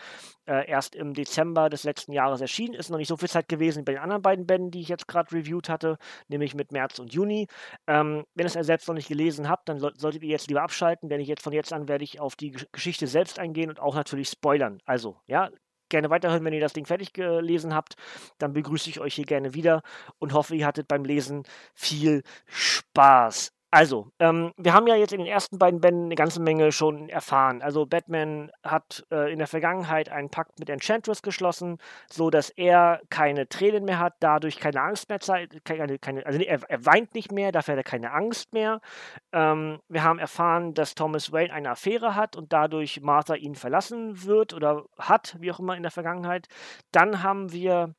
äh, 0.46 0.68
erst 0.68 0.96
im 0.96 1.14
Dezember 1.14 1.70
des 1.70 1.84
letzten 1.84 2.12
Jahres 2.12 2.40
erschienen, 2.40 2.74
ist 2.74 2.90
noch 2.90 2.98
nicht 2.98 3.08
so 3.08 3.16
viel 3.16 3.28
Zeit 3.28 3.48
gewesen 3.48 3.84
bei 3.84 3.92
den 3.92 4.02
anderen 4.02 4.22
beiden 4.22 4.46
Bänden, 4.46 4.72
die 4.72 4.80
ich 4.80 4.88
jetzt 4.88 5.06
gerade 5.06 5.30
reviewed 5.30 5.68
hatte, 5.68 5.96
nämlich 6.26 6.54
mit 6.56 6.72
März 6.72 6.98
und 6.98 7.14
Juni. 7.14 7.46
Ähm, 7.86 8.24
wenn 8.34 8.46
ihr 8.46 8.56
es 8.56 8.66
selbst 8.66 8.88
noch 8.88 8.94
nicht 8.94 9.08
gelesen 9.08 9.48
habt, 9.48 9.68
dann 9.68 9.78
so 9.78 9.90
solltet 9.96 10.24
ihr 10.24 10.30
jetzt 10.30 10.48
lieber 10.48 10.62
abschalten, 10.62 11.08
denn 11.08 11.20
ich 11.20 11.28
jetzt 11.28 11.42
von 11.42 11.52
jetzt 11.52 11.72
an 11.72 11.88
werde 11.88 12.02
ich 12.02 12.20
auf 12.20 12.34
die 12.34 12.50
Geschichte 12.72 13.06
selbst 13.06 13.38
eingehen 13.38 13.70
und 13.70 13.78
auch 13.78 13.94
natürlich 13.94 14.28
spoilern. 14.28 14.80
Also, 14.86 15.16
ja, 15.26 15.50
gerne 15.88 16.10
weiterhören, 16.10 16.44
wenn 16.44 16.52
ihr 16.52 16.60
das 16.60 16.72
Ding 16.72 16.86
fertig 16.86 17.12
gelesen 17.12 17.74
habt. 17.74 17.96
Dann 18.38 18.52
begrüße 18.52 18.90
ich 18.90 19.00
euch 19.00 19.14
hier 19.14 19.26
gerne 19.26 19.54
wieder 19.54 19.82
und 20.18 20.32
hoffe, 20.32 20.54
ihr 20.54 20.66
hattet 20.66 20.88
beim 20.88 21.04
Lesen 21.04 21.44
viel 21.74 22.22
Spaß. 22.46 23.52
Also, 23.74 24.12
ähm, 24.20 24.52
wir 24.56 24.72
haben 24.72 24.86
ja 24.86 24.94
jetzt 24.94 25.12
in 25.12 25.18
den 25.18 25.26
ersten 25.26 25.58
beiden 25.58 25.80
Bänden 25.80 26.04
eine 26.04 26.14
ganze 26.14 26.40
Menge 26.40 26.70
schon 26.70 27.08
erfahren. 27.08 27.60
Also, 27.60 27.86
Batman 27.86 28.52
hat 28.62 29.04
äh, 29.10 29.32
in 29.32 29.40
der 29.40 29.48
Vergangenheit 29.48 30.08
einen 30.10 30.30
Pakt 30.30 30.60
mit 30.60 30.70
Enchantress 30.70 31.22
geschlossen, 31.22 31.78
so 32.08 32.30
dass 32.30 32.50
er 32.50 33.00
keine 33.10 33.48
Tränen 33.48 33.84
mehr 33.84 33.98
hat, 33.98 34.14
dadurch 34.20 34.60
keine 34.60 34.80
Angst 34.80 35.08
mehr 35.08 35.18
zeigt, 35.18 35.64
keine, 35.64 35.98
keine, 35.98 36.24
also 36.24 36.38
er, 36.38 36.60
er, 36.68 36.86
weint 36.86 37.16
nicht 37.16 37.32
mehr, 37.32 37.50
dafür 37.50 37.72
hat 37.72 37.80
er 37.80 37.82
keine 37.82 38.12
Angst 38.12 38.52
mehr. 38.52 38.80
Ähm, 39.32 39.80
wir 39.88 40.04
haben 40.04 40.20
erfahren, 40.20 40.74
dass 40.74 40.94
Thomas 40.94 41.32
Wayne 41.32 41.52
eine 41.52 41.70
Affäre 41.70 42.14
hat 42.14 42.36
und 42.36 42.52
dadurch 42.52 43.00
Martha 43.00 43.34
ihn 43.34 43.56
verlassen 43.56 44.22
wird 44.22 44.54
oder 44.54 44.84
hat, 45.00 45.34
wie 45.40 45.50
auch 45.50 45.58
immer 45.58 45.76
in 45.76 45.82
der 45.82 45.90
Vergangenheit. 45.90 46.46
Dann 46.92 47.24
haben 47.24 47.50
wir 47.50 47.92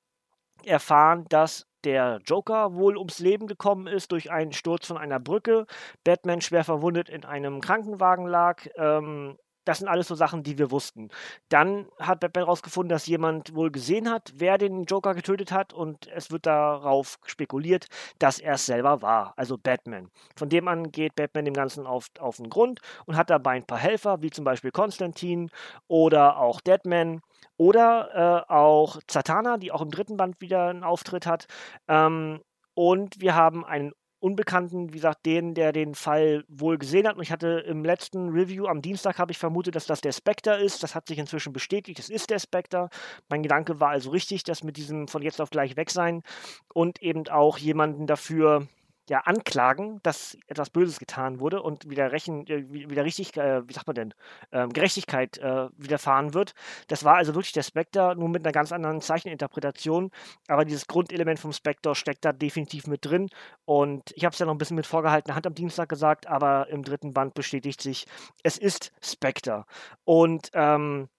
erfahren, 0.63 1.25
dass 1.27 1.67
der 1.85 2.19
Joker 2.25 2.73
wohl 2.73 2.97
ums 2.97 3.19
Leben 3.19 3.47
gekommen 3.47 3.87
ist 3.87 4.11
durch 4.11 4.31
einen 4.31 4.51
Sturz 4.51 4.87
von 4.87 4.97
einer 4.97 5.19
Brücke, 5.19 5.65
Batman 6.03 6.41
schwer 6.41 6.63
verwundet 6.63 7.09
in 7.09 7.23
einem 7.23 7.61
Krankenwagen 7.61 8.25
lag. 8.25 8.67
Ähm, 8.75 9.37
das 9.65 9.79
sind 9.79 9.87
alles 9.87 10.07
so 10.07 10.15
Sachen, 10.15 10.43
die 10.43 10.57
wir 10.57 10.71
wussten. 10.71 11.09
Dann 11.49 11.87
hat 11.99 12.21
Batman 12.21 12.45
herausgefunden, 12.45 12.89
dass 12.89 13.07
jemand 13.07 13.53
wohl 13.55 13.71
gesehen 13.71 14.09
hat, 14.09 14.31
wer 14.35 14.57
den 14.57 14.83
Joker 14.85 15.13
getötet 15.13 15.51
hat 15.51 15.73
und 15.73 16.07
es 16.07 16.31
wird 16.31 16.45
darauf 16.45 17.17
spekuliert, 17.25 17.87
dass 18.19 18.39
er 18.39 18.53
es 18.53 18.65
selber 18.65 19.01
war, 19.01 19.33
also 19.35 19.57
Batman. 19.57 20.09
Von 20.35 20.49
dem 20.49 20.67
an 20.67 20.91
geht 20.91 21.15
Batman 21.15 21.45
dem 21.45 21.53
Ganzen 21.53 21.85
auf, 21.85 22.07
auf 22.19 22.37
den 22.37 22.49
Grund 22.49 22.79
und 23.05 23.17
hat 23.17 23.29
dabei 23.29 23.51
ein 23.51 23.65
paar 23.65 23.77
Helfer, 23.77 24.21
wie 24.21 24.29
zum 24.29 24.45
Beispiel 24.45 24.71
Konstantin 24.71 25.49
oder 25.87 26.37
auch 26.37 26.61
Deadman 26.61 27.21
oder 27.57 28.45
äh, 28.47 28.51
auch 28.51 28.99
Zatanna, 29.07 29.57
die 29.57 29.71
auch 29.71 29.81
im 29.81 29.91
dritten 29.91 30.17
Band 30.17 30.41
wieder 30.41 30.67
einen 30.67 30.83
Auftritt 30.83 31.25
hat. 31.25 31.47
Ähm, 31.87 32.41
und 32.73 33.21
wir 33.21 33.35
haben 33.35 33.63
einen 33.63 33.93
Unbekannten, 34.19 34.89
wie 34.89 34.97
gesagt, 34.97 35.25
den, 35.25 35.53
der 35.53 35.71
den 35.71 35.93
Fall 35.93 36.43
wohl 36.47 36.77
gesehen 36.77 37.07
hat. 37.07 37.15
Und 37.15 37.23
ich 37.23 37.31
hatte 37.31 37.63
im 37.67 37.83
letzten 37.83 38.29
Review 38.29 38.65
am 38.65 38.81
Dienstag 38.81 39.19
habe 39.19 39.31
ich 39.31 39.37
vermutet, 39.37 39.75
dass 39.75 39.85
das 39.85 40.01
der 40.01 40.11
Spectre 40.13 40.57
ist. 40.57 40.83
Das 40.83 40.95
hat 40.95 41.07
sich 41.07 41.17
inzwischen 41.17 41.53
bestätigt. 41.53 41.99
Es 41.99 42.09
ist 42.09 42.29
der 42.29 42.39
Spectre. 42.39 42.89
Mein 43.29 43.43
Gedanke 43.43 43.79
war 43.79 43.89
also 43.89 44.09
richtig, 44.09 44.43
dass 44.43 44.63
mit 44.63 44.77
diesem 44.77 45.07
von 45.07 45.21
jetzt 45.21 45.41
auf 45.41 45.49
gleich 45.49 45.75
weg 45.75 45.91
sein 45.91 46.23
und 46.73 47.01
eben 47.01 47.27
auch 47.27 47.57
jemanden 47.57 48.07
dafür 48.07 48.67
ja, 49.09 49.19
anklagen, 49.19 49.99
dass 50.03 50.37
etwas 50.47 50.69
Böses 50.69 50.99
getan 50.99 51.39
wurde 51.39 51.61
und 51.61 51.89
wieder, 51.89 52.11
Rechen, 52.11 52.47
äh, 52.47 52.69
wieder 52.69 53.05
richtig, 53.05 53.37
äh, 53.37 53.67
wie 53.67 53.73
sagt 53.73 53.87
man 53.87 53.95
denn, 53.95 54.13
ähm, 54.51 54.73
Gerechtigkeit 54.73 55.37
äh, 55.37 55.67
widerfahren 55.77 56.33
wird. 56.33 56.53
Das 56.87 57.03
war 57.03 57.15
also 57.15 57.35
wirklich 57.35 57.53
der 57.53 57.63
Spectre, 57.63 58.15
nur 58.15 58.29
mit 58.29 58.45
einer 58.45 58.51
ganz 58.51 58.71
anderen 58.71 59.01
Zeicheninterpretation. 59.01 60.11
Aber 60.47 60.65
dieses 60.65 60.87
Grundelement 60.87 61.39
vom 61.39 61.53
Spectre 61.53 61.95
steckt 61.95 62.25
da 62.25 62.33
definitiv 62.33 62.87
mit 62.87 63.05
drin. 63.05 63.29
Und 63.65 64.11
ich 64.15 64.25
habe 64.25 64.33
es 64.33 64.39
ja 64.39 64.45
noch 64.45 64.53
ein 64.53 64.57
bisschen 64.57 64.75
mit 64.75 64.87
vorgehaltener 64.87 65.35
Hand 65.35 65.47
am 65.47 65.55
Dienstag 65.55 65.89
gesagt, 65.89 66.27
aber 66.27 66.67
im 66.69 66.83
dritten 66.83 67.13
Band 67.13 67.33
bestätigt 67.33 67.81
sich, 67.81 68.05
es 68.43 68.57
ist 68.57 68.91
Spectre. 69.01 69.65
Und 70.03 70.49
ähm, 70.53 71.09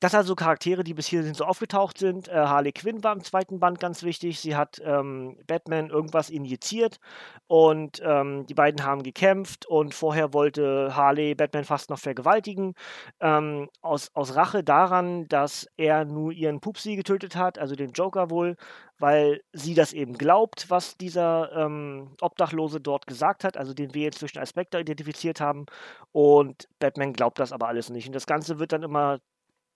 das 0.00 0.12
sind 0.12 0.18
also 0.18 0.34
Charaktere, 0.34 0.82
die 0.82 0.94
bis 0.94 1.06
hierhin 1.06 1.34
so 1.34 1.44
aufgetaucht 1.44 1.98
sind. 1.98 2.28
Äh, 2.28 2.32
Harley 2.32 2.72
Quinn 2.72 3.04
war 3.04 3.12
im 3.12 3.22
zweiten 3.22 3.60
Band 3.60 3.80
ganz 3.80 4.02
wichtig. 4.02 4.40
Sie 4.40 4.56
hat 4.56 4.80
ähm, 4.82 5.36
Batman 5.46 5.90
irgendwas 5.90 6.30
injiziert 6.30 6.98
und 7.46 8.00
ähm, 8.02 8.46
die 8.46 8.54
beiden 8.54 8.84
haben 8.84 9.02
gekämpft 9.02 9.66
und 9.66 9.94
vorher 9.94 10.32
wollte 10.32 10.96
Harley 10.96 11.34
Batman 11.34 11.64
fast 11.64 11.90
noch 11.90 11.98
vergewaltigen. 11.98 12.74
Ähm, 13.20 13.68
aus, 13.82 14.10
aus 14.14 14.34
Rache 14.36 14.64
daran, 14.64 15.28
dass 15.28 15.68
er 15.76 16.06
nur 16.06 16.32
ihren 16.32 16.60
Pupsi 16.60 16.96
getötet 16.96 17.36
hat, 17.36 17.58
also 17.58 17.74
den 17.76 17.92
Joker 17.92 18.30
wohl, 18.30 18.56
weil 18.98 19.42
sie 19.52 19.74
das 19.74 19.92
eben 19.92 20.14
glaubt, 20.16 20.70
was 20.70 20.96
dieser 20.96 21.52
ähm, 21.52 22.16
Obdachlose 22.22 22.80
dort 22.80 23.06
gesagt 23.06 23.44
hat, 23.44 23.58
also 23.58 23.74
den 23.74 23.92
wir 23.94 24.04
jetzt 24.04 24.18
zwischen 24.20 24.38
als 24.38 24.50
Spectre 24.50 24.80
identifiziert 24.80 25.40
haben. 25.40 25.66
Und 26.12 26.68
Batman 26.78 27.12
glaubt 27.12 27.38
das 27.38 27.52
aber 27.52 27.68
alles 27.68 27.90
nicht. 27.90 28.06
Und 28.06 28.14
das 28.14 28.26
Ganze 28.26 28.58
wird 28.58 28.72
dann 28.72 28.82
immer 28.82 29.18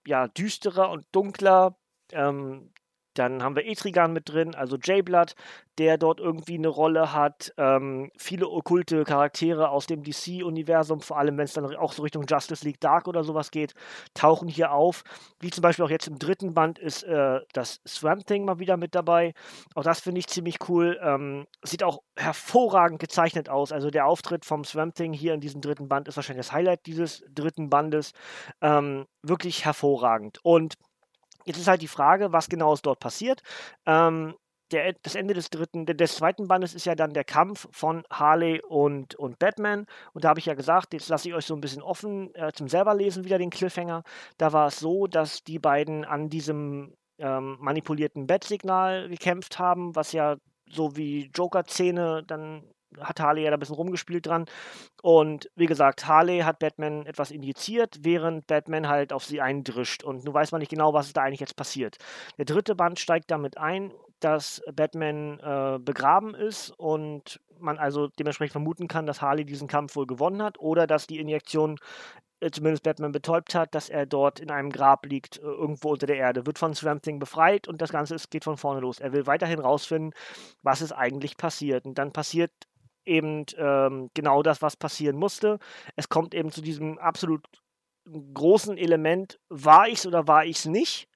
ja, 0.07 0.29
düsterer 0.29 0.91
und 0.91 1.07
dunkler. 1.13 1.77
Ähm, 2.13 2.74
dann 3.15 3.43
haben 3.43 3.57
wir 3.57 3.67
Etrigan 3.67 4.13
mit 4.13 4.29
drin, 4.29 4.55
also 4.55 4.77
J-Blood, 4.77 5.35
der 5.79 5.99
dort 5.99 6.21
irgendwie 6.21 6.55
eine 6.55 6.69
Rolle 6.69 7.13
hat. 7.13 7.53
Ähm, 7.57 8.11
viele 8.17 8.49
okkulte 8.49 9.05
Charaktere 9.05 9.71
aus 9.71 9.87
dem 9.87 10.03
DC-Universum, 10.03 11.01
vor 11.01 11.19
allem 11.19 11.37
wenn 11.37 11.45
es 11.45 11.53
dann 11.53 11.75
auch 11.77 11.93
so 11.93 12.03
Richtung 12.03 12.27
Justice 12.29 12.65
League 12.65 12.81
Dark 12.81 13.09
oder 13.09 13.25
sowas 13.25 13.51
geht, 13.51 13.75
tauchen 14.15 14.49
hier 14.49 14.73
auf. 14.73 15.03
Wie 15.41 15.51
zum 15.51 15.63
Beispiel 15.63 15.85
auch 15.85 15.91
jetzt 15.91 16.07
im 16.07 16.19
dritten 16.19 16.55
Band 16.55 16.79
ist 16.79 17.03
äh, 17.05 17.41
das 17.53 17.81
Swamp 17.87 18.27
Thing 18.27 18.45
mal 18.45 18.59
wieder 18.59 18.77
mit 18.77 18.95
dabei. 18.95 19.35
Auch 19.75 19.83
das 19.83 20.01
finde 20.01 20.21
ich 20.21 20.27
ziemlich 20.29 20.59
cool. 20.69 20.99
Ähm, 21.03 21.47
sieht 21.63 21.83
auch 21.83 22.03
hervorragend 22.17 23.01
gezeichnet 23.01 23.49
aus. 23.49 23.73
Also 23.73 23.91
der 23.91 24.07
Auftritt 24.07 24.45
vom 24.45 24.65
Swamp 24.65 24.95
Thing 24.95 25.13
hier 25.13 25.35
in 25.35 25.41
diesem 25.41 25.61
dritten 25.61 25.89
Band 25.89 26.09
ist 26.09 26.17
wahrscheinlich 26.17 26.47
das 26.47 26.53
Highlight 26.53 26.87
dieses 26.87 27.25
dritten 27.33 27.69
Bandes. 27.71 28.13
Ähm, 28.61 29.07
wirklich 29.23 29.65
hervorragend. 29.65 30.39
Und 30.43 30.75
Jetzt 31.45 31.59
ist 31.59 31.69
halt 31.69 31.83
die 31.83 31.89
Frage, 31.89 32.33
was 32.33 32.49
genau 32.49 32.73
ist 32.75 32.87
dort 32.87 33.01
passiert. 33.01 33.43
Ähm, 33.87 34.35
der, 34.71 34.95
das 35.03 35.15
Ende 35.15 35.35
des 35.35 35.51
dritten, 35.51 35.87
des 35.87 36.17
zweiten 36.17 36.49
Bandes 36.49 36.75
ist 36.75 36.87
ja 36.87 36.95
dann 36.95 37.13
der 37.13 37.25
Kampf 37.25 37.69
von 37.71 38.05
Harley 38.11 38.61
und, 38.67 39.15
und 39.15 39.39
Batman. 39.39 39.87
Und 40.13 40.25
da 40.25 40.31
habe 40.31 40.41
ich 40.41 40.47
ja 40.47 40.55
gesagt, 40.55 40.95
jetzt 40.95 41.09
lasse 41.09 41.29
ich 41.29 41.35
euch 41.35 41.47
so 41.47 41.55
ein 41.55 41.61
bisschen 41.61 41.83
offen 41.83 42.35
äh, 42.35 42.53
zum 42.53 42.69
selberlesen 42.69 43.25
wieder 43.25 43.39
den 43.39 43.51
Cliffhanger. 43.51 44.03
Da 44.39 44.53
war 44.53 44.69
es 44.69 44.79
so, 44.79 45.07
dass 45.07 45.45
die 45.45 45.59
beiden 45.59 46.05
an 46.05 46.29
diesem 46.29 46.95
ähm, 47.19 47.57
manipulierten 47.61 48.27
Bat-Signal 48.27 49.09
gekämpft 49.09 49.59
haben, 49.59 49.95
was 49.95 50.13
ja 50.13 50.37
so 50.67 50.97
wie 50.97 51.31
Joker-Szene 51.35 52.25
dann 52.27 52.65
hat 53.01 53.21
Harley 53.21 53.45
ja 53.45 53.51
da 53.51 53.57
ein 53.57 53.61
bisschen 53.61 53.75
rumgespielt 53.77 54.27
dran. 54.27 54.47
Und 55.03 55.51
wie 55.57 55.67
gesagt, 55.67 56.07
Harley 56.07 56.41
hat 56.41 56.59
Batman 56.59 57.07
etwas 57.07 57.31
injiziert, 57.31 57.99
während 58.03 58.47
Batman 58.47 58.89
halt 58.89 59.13
auf 59.13 59.25
sie 59.25 59.41
eindrischt. 59.41 60.03
Und 60.03 60.25
nun 60.25 60.35
weiß 60.35 60.53
man 60.53 60.61
nicht 60.61 60.71
genau, 60.71 60.93
was 60.93 61.13
da 61.13 61.23
eigentlich 61.23 61.41
jetzt 61.41 61.57
passiert. 61.57 61.99
Der 62.39 62.45
dritte 62.45 62.75
Band 62.75 62.99
steigt 62.99 63.31
damit 63.31 63.59
ein, 63.59 63.93
dass 64.21 64.63
Batman 64.75 65.39
äh, 65.41 65.79
begraben 65.79 66.35
ist 66.35 66.71
und 66.71 67.41
man 67.59 67.79
also 67.79 68.09
dementsprechend 68.19 68.53
vermuten 68.53 68.89
kann, 68.89 69.07
dass 69.07 69.23
Harley 69.23 69.45
diesen 69.45 69.69
Kampf 69.69 69.97
wohl 69.97 70.07
gewonnen 70.07 70.43
hat 70.43 70.59
oder 70.59 70.87
dass 70.87 71.07
die 71.07 71.19
Injektion 71.19 71.79
äh, 72.41 72.51
zumindest 72.51 72.83
Batman 72.83 73.13
betäubt 73.13 73.55
hat, 73.55 73.75
dass 73.75 73.89
er 73.89 74.07
dort 74.07 74.41
in 74.41 74.51
einem 74.51 74.71
Grab 74.71 75.07
liegt, 75.07 75.39
äh, 75.39 75.43
irgendwo 75.43 75.93
unter 75.93 76.07
der 76.07 76.17
Erde, 76.17 76.47
wird 76.47 76.59
von 76.59 76.75
Swamp 76.75 77.03
Thing 77.03 77.19
befreit 77.19 77.69
und 77.69 77.81
das 77.81 77.91
Ganze 77.91 78.15
ist, 78.15 78.31
geht 78.31 78.45
von 78.45 78.57
vorne 78.57 78.81
los. 78.81 79.01
Er 79.01 79.13
will 79.13 79.27
weiterhin 79.27 79.61
rausfinden, 79.61 80.13
was 80.63 80.83
ist 80.83 80.93
eigentlich 80.93 81.37
passiert. 81.37 81.87
Und 81.87 81.97
dann 81.99 82.13
passiert 82.13 82.53
eben 83.07 83.47
ähm, 83.57 84.11
genau 84.15 84.43
das, 84.43 84.63
was 84.63 84.77
passieren 84.77 85.17
musste. 85.17 85.59
Es 85.97 86.09
kommt 86.09 86.35
eben 86.35 86.51
zu 86.51 86.61
diesem 86.61 86.99
absolut 86.99 87.45
großen 88.07 88.77
Element, 88.77 89.39
war 89.49 89.89
ich's 89.89 90.07
oder 90.07 90.27
war 90.29 90.45
ich's 90.45 90.67
nicht? 90.67 91.09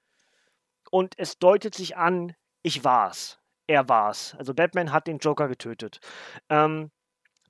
Und 0.90 1.14
es 1.18 1.38
deutet 1.38 1.74
sich 1.74 1.96
an, 1.96 2.34
ich 2.62 2.84
war's. 2.84 3.38
Er 3.66 3.88
war's. 3.88 4.34
Also 4.38 4.54
Batman 4.54 4.92
hat 4.92 5.06
den 5.06 5.18
Joker 5.18 5.48
getötet. 5.48 6.00
Ähm, 6.48 6.90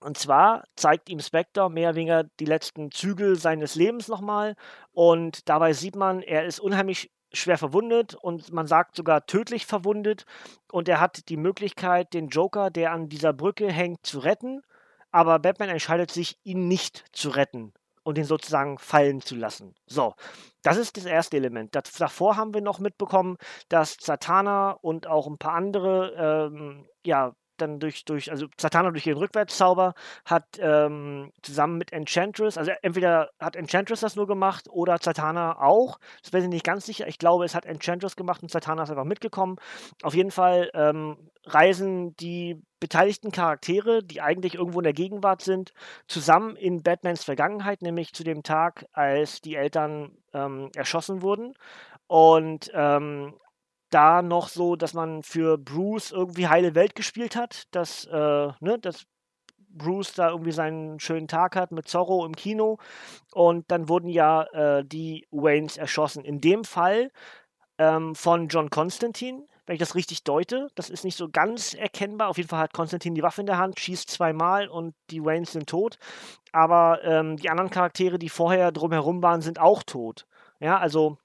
und 0.01 0.19
zwar 0.19 0.65
zeigt 0.77 1.09
ihm 1.09 1.21
Spectre 1.21 1.71
mehr 1.71 1.91
oder 1.91 1.97
weniger 1.97 2.25
die 2.41 2.45
letzten 2.45 2.91
Zügel 2.91 3.37
seines 3.37 3.75
Lebens 3.75 4.09
nochmal. 4.09 4.55
Und 4.93 5.49
dabei 5.49 5.73
sieht 5.73 5.97
man, 5.97 6.23
er 6.23 6.45
ist 6.45 6.61
unheimlich 6.61 7.11
schwer 7.33 7.59
verwundet 7.59 8.15
und 8.15 8.53
man 8.53 8.67
sagt 8.67 8.97
sogar 8.97 9.27
tödlich 9.27 9.67
verwundet. 9.67 10.25
Und 10.71 10.89
er 10.89 11.01
hat 11.01 11.29
die 11.29 11.37
Möglichkeit, 11.37 12.15
den 12.15 12.29
Joker, 12.29 12.71
der 12.71 12.93
an 12.93 13.09
dieser 13.09 13.33
Brücke 13.33 13.71
hängt, 13.71 14.05
zu 14.05 14.19
retten. 14.19 14.63
Aber 15.11 15.39
Batman 15.39 15.71
entscheidet 15.71 16.11
sich, 16.11 16.39
ihn 16.43 16.69
nicht 16.69 17.05
zu 17.13 17.31
retten 17.31 17.73
und 18.03 18.17
ihn 18.19 18.25
sozusagen 18.25 18.79
fallen 18.79 19.21
zu 19.21 19.37
lassen. 19.37 19.75
So, 19.87 20.15
das 20.63 20.77
ist 20.77 20.97
das 20.97 21.05
erste 21.05 21.37
Element. 21.37 21.75
Das, 21.75 21.93
davor 21.93 22.37
haben 22.37 22.55
wir 22.55 22.61
noch 22.61 22.79
mitbekommen, 22.79 23.37
dass 23.69 23.97
Satana 24.01 24.73
und 24.73 25.07
auch 25.07 25.27
ein 25.27 25.39
paar 25.39 25.55
andere 25.55 26.51
ähm, 26.53 26.87
ja, 27.05 27.35
dann 27.61 27.79
durch, 27.81 28.05
durch 28.05 28.31
also 28.31 28.47
Satana 28.59 28.91
durch 28.91 29.07
ihren 29.07 29.19
Rückwärtszauber 29.19 29.95
hat 30.25 30.45
ähm, 30.59 31.33
zusammen 31.43 31.79
mit 31.79 31.93
Enchantress, 31.93 32.57
also 32.59 32.73
entweder 32.83 33.31
hat 33.41 33.57
Enchantress 33.57 34.01
das 34.01 34.17
nur 34.17 34.27
gemacht 34.27 34.69
oder 34.71 34.99
Satana 34.99 35.61
auch. 35.61 35.99
Das 36.23 36.33
weiß 36.33 36.45
ich 36.45 36.49
nicht 36.49 36.65
ganz 36.65 36.87
sicher. 36.87 37.07
Ich 37.09 37.19
glaube, 37.19 37.45
es 37.45 37.55
hat 37.55 37.67
Enchantress 37.67 38.17
gemacht 38.17 38.43
und 38.43 38.51
Satana 38.51 38.83
ist 38.83 38.91
einfach 38.91 39.05
mitgekommen. 39.05 39.57
Auf 40.03 40.15
jeden 40.15 40.31
Fall 40.31 40.71
ähm, 40.75 41.17
reisen 41.45 42.17
die 42.17 42.63
beteiligten 42.81 43.33
Charaktere, 43.33 44.03
die 44.05 44.21
eigentlich 44.21 44.55
irgendwo 44.55 44.81
in 44.81 44.85
der 44.85 44.93
Gegenwart 44.93 45.43
sind, 45.43 45.73
zusammen 46.07 46.57
in 46.57 46.83
Batmans 46.83 47.25
Vergangenheit, 47.25 47.83
nämlich 47.83 48.13
zu 48.13 48.25
dem 48.25 48.43
Tag, 48.43 48.87
als 48.93 49.41
die 49.41 49.57
Eltern 49.57 50.13
ähm, 50.33 50.71
erschossen 50.77 51.23
wurden. 51.23 51.55
Und 52.07 52.71
ähm, 52.75 53.35
da 53.91 54.23
noch 54.23 54.49
so, 54.49 54.77
dass 54.77 54.95
man 54.95 55.23
für 55.23 55.59
Bruce 55.59 56.13
irgendwie 56.13 56.49
heile 56.49 56.75
Welt 56.75 56.95
gespielt 56.95 57.37
hat, 57.37 57.65
dass, 57.71 58.05
äh, 58.07 58.49
ne, 58.61 58.79
dass 58.81 59.07
Bruce 59.71 60.13
da 60.15 60.31
irgendwie 60.31 60.53
seinen 60.53 61.01
schönen 61.01 61.29
Tag 61.29 61.57
hat 61.57 61.73
mit 61.73 61.89
Zorro 61.89 62.25
im 62.25 62.35
Kino 62.35 62.79
und 63.33 63.71
dann 63.71 63.89
wurden 63.89 64.09
ja 64.09 64.43
äh, 64.53 64.85
die 64.85 65.27
Waynes 65.31 65.77
erschossen. 65.77 66.25
In 66.25 66.41
dem 66.41 66.65
Fall 66.65 67.11
ähm, 67.79 68.15
von 68.15 68.49
John 68.49 68.71
Constantine, 68.71 69.47
wenn 69.67 69.75
ich 69.75 69.81
das 69.81 69.95
richtig 69.95 70.25
deute. 70.25 70.69
Das 70.75 70.91
ist 70.91 71.05
nicht 71.05 71.17
so 71.17 71.29
ganz 71.29 71.75
erkennbar. 71.75 72.29
Auf 72.29 72.39
jeden 72.39 72.49
Fall 72.49 72.61
hat 72.61 72.73
Constantine 72.73 73.15
die 73.15 73.23
Waffe 73.23 73.43
in 73.43 73.47
der 73.47 73.59
Hand, 73.59 73.79
schießt 73.79 74.11
zweimal 74.11 74.69
und 74.69 74.95
die 75.11 75.25
Waynes 75.25 75.53
sind 75.53 75.69
tot. 75.69 75.99
Aber 76.53 77.05
ähm, 77.05 77.37
die 77.37 77.51
anderen 77.51 77.71
Charaktere, 77.71 78.19
die 78.19 78.31
vorher 78.31 78.73
drumherum 78.73 79.23
waren, 79.23 79.43
sind 79.43 79.61
auch 79.61 79.83
tot. 79.83 80.27
Ja, 80.61 80.79
also 80.79 81.19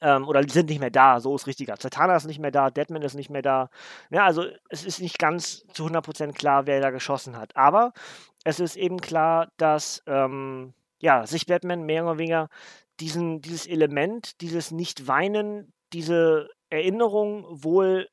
ähm, 0.00 0.26
oder 0.26 0.42
sind 0.48 0.68
nicht 0.68 0.80
mehr 0.80 0.90
da, 0.90 1.20
so 1.20 1.34
ist 1.34 1.46
richtiger. 1.46 1.76
Zatanna 1.76 2.16
ist 2.16 2.26
nicht 2.26 2.40
mehr 2.40 2.50
da, 2.50 2.70
Deadman 2.70 3.02
ist 3.02 3.14
nicht 3.14 3.30
mehr 3.30 3.42
da. 3.42 3.70
Ja, 4.10 4.24
also 4.24 4.44
es 4.68 4.84
ist 4.84 5.00
nicht 5.00 5.18
ganz 5.18 5.66
zu 5.72 5.86
100% 5.86 6.32
klar, 6.32 6.66
wer 6.66 6.80
da 6.80 6.90
geschossen 6.90 7.36
hat. 7.36 7.56
Aber 7.56 7.92
es 8.44 8.60
ist 8.60 8.76
eben 8.76 9.00
klar, 9.00 9.48
dass 9.56 10.02
ähm, 10.06 10.74
ja, 11.00 11.26
sich 11.26 11.46
Batman 11.46 11.84
mehr 11.84 12.04
oder 12.04 12.18
weniger 12.18 12.48
diesen, 13.00 13.40
dieses 13.40 13.66
Element, 13.66 14.40
dieses 14.40 14.70
Nicht-Weinen, 14.70 15.72
diese 15.92 16.48
Erinnerung 16.70 17.44
wohl 17.48 18.08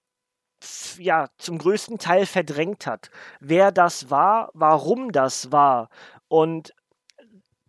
ja, 0.97 1.27
zum 1.37 1.57
größten 1.57 1.97
Teil 1.97 2.25
verdrängt 2.25 2.85
hat. 2.85 3.09
Wer 3.39 3.71
das 3.71 4.09
war, 4.09 4.51
warum 4.53 5.11
das 5.11 5.51
war 5.51 5.89
und 6.27 6.73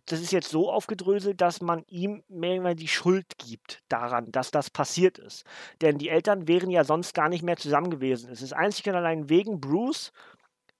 das 0.05 0.21
ist 0.21 0.31
jetzt 0.31 0.49
so 0.49 0.71
aufgedröselt, 0.71 1.39
dass 1.41 1.61
man 1.61 1.83
ihm 1.87 2.23
mehr 2.27 2.75
die 2.75 2.87
Schuld 2.87 3.25
gibt 3.37 3.79
daran, 3.89 4.31
dass 4.31 4.51
das 4.51 4.69
passiert 4.69 5.17
ist. 5.17 5.45
Denn 5.81 5.97
die 5.97 6.09
Eltern 6.09 6.47
wären 6.47 6.69
ja 6.69 6.83
sonst 6.83 7.13
gar 7.13 7.29
nicht 7.29 7.43
mehr 7.43 7.57
zusammen 7.57 7.89
gewesen. 7.89 8.29
Es 8.31 8.41
ist 8.41 8.53
einzig 8.53 8.87
und 8.87 8.95
allein 8.95 9.29
wegen 9.29 9.61
Bruce, 9.61 10.11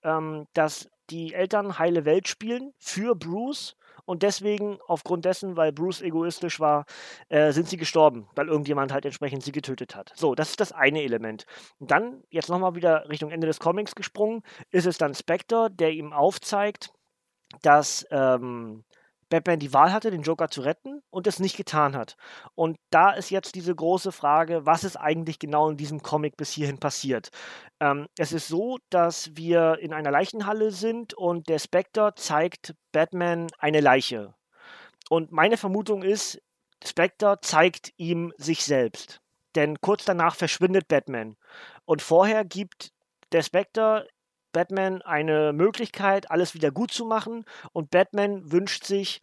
ähm, 0.04 0.48
dass 0.54 0.90
die 1.10 1.34
Eltern 1.34 1.80
heile 1.80 2.06
Welt 2.06 2.28
spielen 2.28 2.74
für 2.80 3.16
Bruce 3.16 3.76
und 4.06 4.24
deswegen, 4.24 4.80
aufgrund 4.88 5.24
dessen, 5.26 5.56
weil 5.56 5.72
Bruce 5.72 6.02
egoistisch 6.02 6.60
war, 6.60 6.86
äh, 7.30 7.52
sind 7.52 7.70
sie 7.70 7.78
gestorben, 7.78 8.28
weil 8.36 8.48
irgendjemand 8.48 8.92
halt 8.92 9.06
entsprechend 9.06 9.44
sie 9.44 9.52
getötet 9.54 9.96
hat. 9.96 10.12
So, 10.16 10.36
das 10.36 10.50
ist 10.50 10.60
das 10.60 10.72
eine 10.74 11.04
Element. 11.04 11.46
Und 11.80 11.92
dann, 11.92 12.24
jetzt 12.30 12.50
nochmal 12.50 12.76
wieder 12.76 13.08
Richtung 13.10 13.32
Ende 13.32 13.48
des 13.48 13.60
Comics 13.60 13.96
gesprungen, 13.96 14.42
ist 14.72 14.88
es 14.88 14.98
dann 14.98 15.14
Spectre, 15.14 15.70
der 15.72 15.92
ihm 15.92 16.12
aufzeigt, 16.12 16.92
dass 17.62 18.06
ähm, 18.12 18.84
Batman 19.34 19.58
die 19.58 19.74
Wahl 19.74 19.92
hatte, 19.92 20.12
den 20.12 20.22
Joker 20.22 20.52
zu 20.52 20.62
retten 20.62 21.02
und 21.10 21.26
es 21.26 21.40
nicht 21.40 21.58
getan 21.58 21.96
hat. 21.96 22.18
Und 22.54 22.78
da 22.92 23.10
ist 23.10 23.32
jetzt 23.32 23.56
diese 23.56 23.74
große 23.74 24.12
Frage, 24.12 24.68
was 24.68 24.84
ist 24.84 24.96
eigentlich 24.96 25.40
genau 25.40 25.72
in 25.72 25.76
diesem 25.76 26.04
Comic 26.04 26.38
bis 26.38 26.52
hierhin 26.52 26.78
passiert? 26.78 27.30
Ähm, 27.80 28.06
es 28.16 28.32
ist 28.32 28.48
so, 28.48 28.78
dass 28.92 29.36
wir 29.36 29.80
in 29.80 29.92
einer 29.92 30.12
Leichenhalle 30.12 30.70
sind 30.70 31.16
und 31.16 31.50
der 31.50 31.58
Spectre 31.58 32.14
zeigt 32.16 32.76
Batman 32.92 33.48
eine 33.58 33.82
Leiche. 33.82 34.36
Und 35.10 35.32
meine 35.32 35.58
Vermutung 35.58 36.04
ist, 36.04 36.40
Spectre 36.86 37.40
zeigt 37.42 37.92
ihm 37.98 38.34
sich 38.38 38.64
selbst. 38.64 39.20
Denn 39.56 39.82
kurz 39.82 40.06
danach 40.06 40.36
verschwindet 40.36 40.88
Batman. 40.88 41.38
Und 41.86 42.04
vorher 42.04 42.46
gibt 42.46 42.92
der 43.32 43.42
Spectre 43.42 44.08
Batman 44.54 45.02
eine 45.02 45.52
Möglichkeit, 45.52 46.32
alles 46.32 46.54
wieder 46.54 46.72
gut 46.72 46.92
zu 46.92 47.06
machen. 47.06 47.46
Und 47.74 47.90
Batman 47.92 48.52
wünscht 48.52 48.86
sich, 48.86 49.22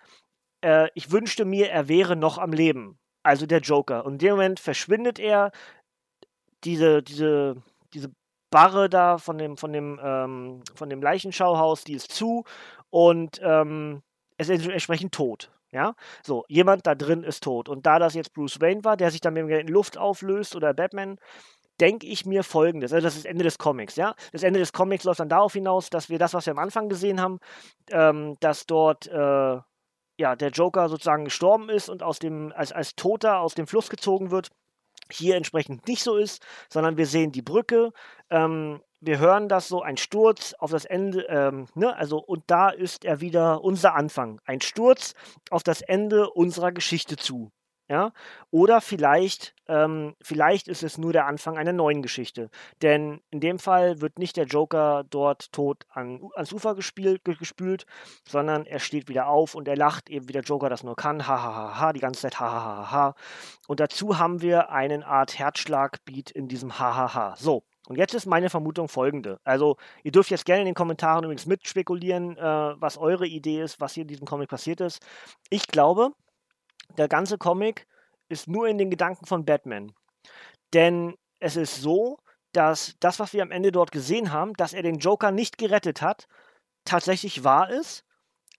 äh, 0.62 0.88
ich 0.94 1.10
wünschte 1.10 1.44
mir, 1.44 1.70
er 1.70 1.88
wäre 1.88 2.16
noch 2.16 2.38
am 2.38 2.52
Leben. 2.52 2.99
Also 3.22 3.46
der 3.46 3.60
Joker. 3.60 4.04
Und 4.04 4.14
in 4.14 4.18
dem 4.18 4.30
Moment 4.32 4.60
verschwindet 4.60 5.18
er. 5.18 5.52
Diese, 6.64 7.02
diese, 7.02 7.56
diese 7.94 8.10
Barre 8.50 8.90
da 8.90 9.16
von 9.16 9.38
dem, 9.38 9.56
von 9.56 9.72
dem, 9.72 9.99
ähm, 10.02 10.62
von 10.75 10.90
dem 10.90 11.00
Leichenschauhaus, 11.00 11.84
die 11.84 11.94
ist 11.94 12.12
zu 12.12 12.44
und 12.90 13.40
ähm, 13.42 14.02
es 14.37 14.49
ist 14.49 14.66
entsprechend 14.66 15.12
tot. 15.12 15.50
Ja, 15.72 15.94
so, 16.25 16.44
jemand 16.49 16.87
da 16.87 16.96
drin 16.96 17.22
ist 17.22 17.44
tot. 17.44 17.68
Und 17.68 17.87
da 17.87 18.00
das 18.00 18.14
jetzt 18.14 18.34
Bruce 18.34 18.60
Wayne 18.60 18.82
war, 18.82 18.96
der 18.96 19.12
sich 19.12 19.20
dann 19.20 19.37
in 19.37 19.68
Luft 19.68 19.96
auflöst 19.96 20.56
oder 20.56 20.75
Batman, 20.75 21.18
denke 21.80 22.06
ich 22.06 22.26
mir 22.26 22.44
folgendes. 22.44 22.92
Also 22.92 23.04
das 23.04 23.16
ist 23.16 23.25
das 23.25 23.30
Ende 23.30 23.44
des 23.44 23.58
Comics, 23.58 23.96
ja. 23.96 24.14
Das 24.32 24.42
Ende 24.42 24.60
des 24.60 24.72
Comics 24.72 25.04
läuft 25.04 25.20
dann 25.20 25.28
darauf 25.28 25.52
hinaus, 25.52 25.90
dass 25.90 26.10
wir 26.10 26.18
das, 26.18 26.34
was 26.34 26.46
wir 26.46 26.52
am 26.52 26.58
Anfang 26.58 26.88
gesehen 26.88 27.20
haben, 27.20 27.38
ähm, 27.90 28.37
dass 28.40 28.66
dort 28.66 29.06
äh, 29.06 29.58
ja, 30.20 30.37
der 30.37 30.50
Joker 30.50 30.88
sozusagen 30.88 31.25
gestorben 31.25 31.70
ist 31.70 31.88
und 31.88 32.02
aus 32.02 32.18
dem, 32.18 32.52
als, 32.54 32.72
als 32.72 32.94
Toter 32.94 33.40
aus 33.40 33.54
dem 33.54 33.66
Fluss 33.66 33.88
gezogen 33.88 34.30
wird. 34.30 34.50
Hier 35.10 35.37
entsprechend 35.37 35.88
nicht 35.88 36.02
so 36.02 36.16
ist, 36.16 36.44
sondern 36.68 36.96
wir 36.96 37.06
sehen 37.06 37.32
die 37.32 37.42
Brücke, 37.42 37.90
ähm, 38.28 38.80
wir 39.00 39.18
hören 39.18 39.49
das 39.49 39.66
so, 39.66 39.80
ein 39.80 39.96
Sturz 39.96 40.54
auf 40.58 40.70
das 40.70 40.84
Ende, 40.84 41.22
ähm, 41.28 41.66
ne, 41.75 41.96
also 41.96 42.18
und 42.18 42.44
da 42.46 42.68
ist 42.68 43.04
er 43.04 43.20
wieder 43.20 43.64
unser 43.64 43.94
Anfang. 43.94 44.40
Ein 44.44 44.60
Sturz 44.60 45.14
auf 45.50 45.62
das 45.62 45.80
Ende 45.80 46.30
unserer 46.30 46.70
Geschichte 46.70 47.16
zu. 47.16 47.50
Ja? 47.90 48.12
Oder 48.52 48.80
vielleicht, 48.80 49.52
ähm, 49.66 50.14
vielleicht 50.23 50.68
ist 50.68 50.85
es 50.85 50.97
nur 50.97 51.12
der 51.12 51.26
Anfang 51.26 51.59
einer 51.59 51.73
neuen 51.73 52.02
Geschichte. 52.02 52.49
Denn 52.82 53.20
in 53.32 53.40
dem 53.40 53.59
Fall 53.59 54.00
wird 54.00 54.16
nicht 54.16 54.37
der 54.37 54.44
Joker 54.44 55.02
dort 55.11 55.50
tot 55.50 55.87
an, 55.90 56.20
ans 56.37 56.52
Ufer 56.52 56.76
gespielt, 56.76 57.25
gespült, 57.25 57.87
sondern 58.25 58.64
er 58.64 58.78
steht 58.78 59.09
wieder 59.09 59.26
auf 59.26 59.56
und 59.56 59.66
er 59.66 59.76
lacht 59.76 60.09
eben, 60.09 60.28
wie 60.28 60.32
der 60.32 60.44
Joker 60.44 60.70
das 60.70 60.85
nur 60.85 60.94
kann. 60.94 61.26
Ha, 61.26 61.42
ha, 61.42 61.54
ha, 61.54 61.80
ha, 61.80 61.92
die 61.92 61.99
ganze 61.99 62.20
Zeit 62.20 62.38
ha, 62.38 62.49
ha, 62.49 62.76
ha, 62.76 62.90
ha. 62.92 63.14
Und 63.66 63.80
dazu 63.80 64.20
haben 64.20 64.40
wir 64.40 64.70
eine 64.70 65.04
Art 65.04 65.37
Herzschlagbeat 65.37 66.30
in 66.30 66.47
diesem 66.47 66.78
ha, 66.78 66.94
ha, 66.94 67.12
ha. 67.12 67.35
So. 67.38 67.64
Und 67.88 67.97
jetzt 67.97 68.14
ist 68.14 68.26
meine 68.26 68.50
Vermutung 68.50 68.87
folgende. 68.87 69.40
Also, 69.42 69.76
ihr 70.04 70.12
dürft 70.12 70.30
jetzt 70.30 70.44
gerne 70.44 70.61
in 70.61 70.66
den 70.66 70.75
Kommentaren 70.76 71.25
übrigens 71.25 71.47
mitspekulieren, 71.47 72.37
äh, 72.37 72.40
was 72.80 72.99
eure 72.99 73.26
Idee 73.26 73.62
ist, 73.62 73.80
was 73.80 73.94
hier 73.94 74.02
in 74.02 74.09
diesem 74.09 74.28
Comic 74.28 74.49
passiert 74.49 74.80
ist. 74.80 75.04
Ich 75.49 75.66
glaube, 75.66 76.12
der 76.97 77.09
ganze 77.09 77.38
Comic 77.38 77.87
ist 78.28 78.49
nur 78.49 78.68
in 78.68 78.78
den 78.78 78.90
Gedanken 78.90 79.26
von 79.26 79.44
Batman. 79.44 79.92
Denn 80.73 81.16
es 81.40 81.56
ist 81.56 81.76
so, 81.76 82.18
dass 82.52 82.97
das, 83.00 83.18
was 83.18 83.32
wir 83.32 83.42
am 83.42 83.50
Ende 83.50 83.73
dort 83.73 83.92
gesehen 83.92 84.32
haben, 84.32 84.54
dass 84.54 84.73
er 84.73 84.82
den 84.82 84.99
Joker 84.99 85.30
nicht 85.30 85.59
gerettet 85.59 86.02
hat, 86.02 86.26
tatsächlich 86.85 87.44
wahr 87.44 87.70
ist, 87.70 88.04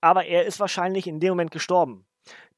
aber 0.01 0.25
er 0.25 0.45
ist 0.45 0.59
wahrscheinlich 0.59 1.07
in 1.07 1.19
dem 1.19 1.29
Moment 1.29 1.51
gestorben. 1.51 2.05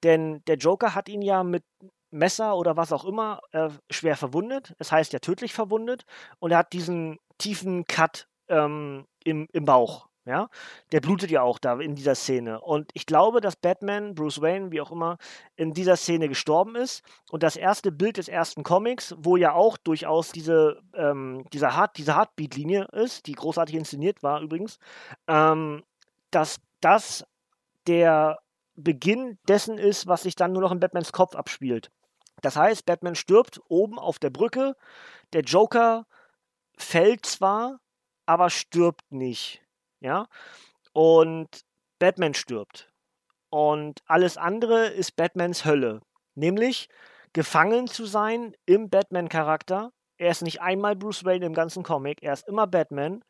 Denn 0.03 0.43
der 0.45 0.57
Joker 0.57 0.95
hat 0.95 1.09
ihn 1.09 1.21
ja 1.21 1.43
mit 1.43 1.63
Messer 2.11 2.55
oder 2.55 2.77
was 2.77 2.91
auch 2.91 3.05
immer 3.05 3.41
äh, 3.51 3.69
schwer 3.89 4.15
verwundet, 4.15 4.73
das 4.77 4.91
heißt 4.91 5.13
ja 5.13 5.19
tödlich 5.19 5.53
verwundet, 5.53 6.05
und 6.39 6.51
er 6.51 6.59
hat 6.59 6.73
diesen 6.73 7.17
tiefen 7.37 7.85
Cut 7.85 8.27
ähm, 8.49 9.05
im, 9.23 9.47
im 9.51 9.65
Bauch. 9.65 10.07
Ja, 10.25 10.47
der 10.93 11.01
blutet 11.01 11.31
ja 11.31 11.41
auch 11.41 11.59
da 11.59 11.77
in 11.81 11.95
dieser 11.95 12.15
Szene. 12.15 12.61
Und 12.61 12.91
ich 12.93 13.05
glaube, 13.05 13.41
dass 13.41 13.57
Batman, 13.57 14.15
Bruce 14.15 14.39
Wayne, 14.39 14.71
wie 14.71 14.79
auch 14.79 14.91
immer, 14.91 15.17
in 15.57 15.73
dieser 15.73 15.97
Szene 15.97 16.29
gestorben 16.29 16.77
ist. 16.77 17.03
Und 17.29 17.43
das 17.43 17.57
erste 17.57 17.91
Bild 17.91 18.15
des 18.15 18.29
ersten 18.29 18.63
Comics, 18.63 19.13
wo 19.17 19.35
ja 19.35 19.51
auch 19.51 19.75
durchaus 19.75 20.31
diese, 20.31 20.81
ähm, 20.93 21.45
diese, 21.51 21.75
Heart, 21.75 21.97
diese 21.97 22.15
Heartbeat-Linie 22.15 22.87
ist, 22.93 23.27
die 23.27 23.33
großartig 23.33 23.75
inszeniert 23.75 24.23
war 24.23 24.39
übrigens, 24.39 24.79
ähm, 25.27 25.83
dass 26.31 26.61
das 26.79 27.25
der 27.85 28.39
Beginn 28.75 29.37
dessen 29.49 29.77
ist, 29.77 30.07
was 30.07 30.23
sich 30.23 30.35
dann 30.35 30.53
nur 30.53 30.61
noch 30.61 30.71
in 30.71 30.79
Batmans 30.79 31.11
Kopf 31.11 31.35
abspielt. 31.35 31.91
Das 32.41 32.55
heißt, 32.55 32.85
Batman 32.85 33.15
stirbt 33.15 33.59
oben 33.67 33.99
auf 33.99 34.19
der 34.19 34.29
Brücke, 34.29 34.77
der 35.33 35.41
Joker 35.41 36.05
fällt 36.77 37.25
zwar, 37.25 37.81
aber 38.25 38.49
stirbt 38.49 39.11
nicht 39.11 39.62
ja. 40.03 40.27
Und 40.91 41.49
Batman 41.97 42.33
stirbt. 42.35 42.91
Und 43.49 44.01
alles 44.05 44.37
andere 44.37 44.87
ist 44.87 45.15
Batmans 45.15 45.65
Hölle. 45.65 46.01
Nämlich 46.35 46.89
gefangen 47.33 47.87
zu 47.87 48.05
sein 48.05 48.55
im 48.65 48.89
Batman-Charakter. 48.89 49.91
Er 50.17 50.31
ist 50.31 50.41
nicht 50.41 50.61
einmal 50.61 50.95
Bruce 50.95 51.25
Wayne 51.25 51.45
im 51.45 51.53
ganzen 51.53 51.83
Comic, 51.83 52.21
er 52.21 52.33
ist 52.33 52.47
immer 52.47 52.67
Batman. 52.67 53.23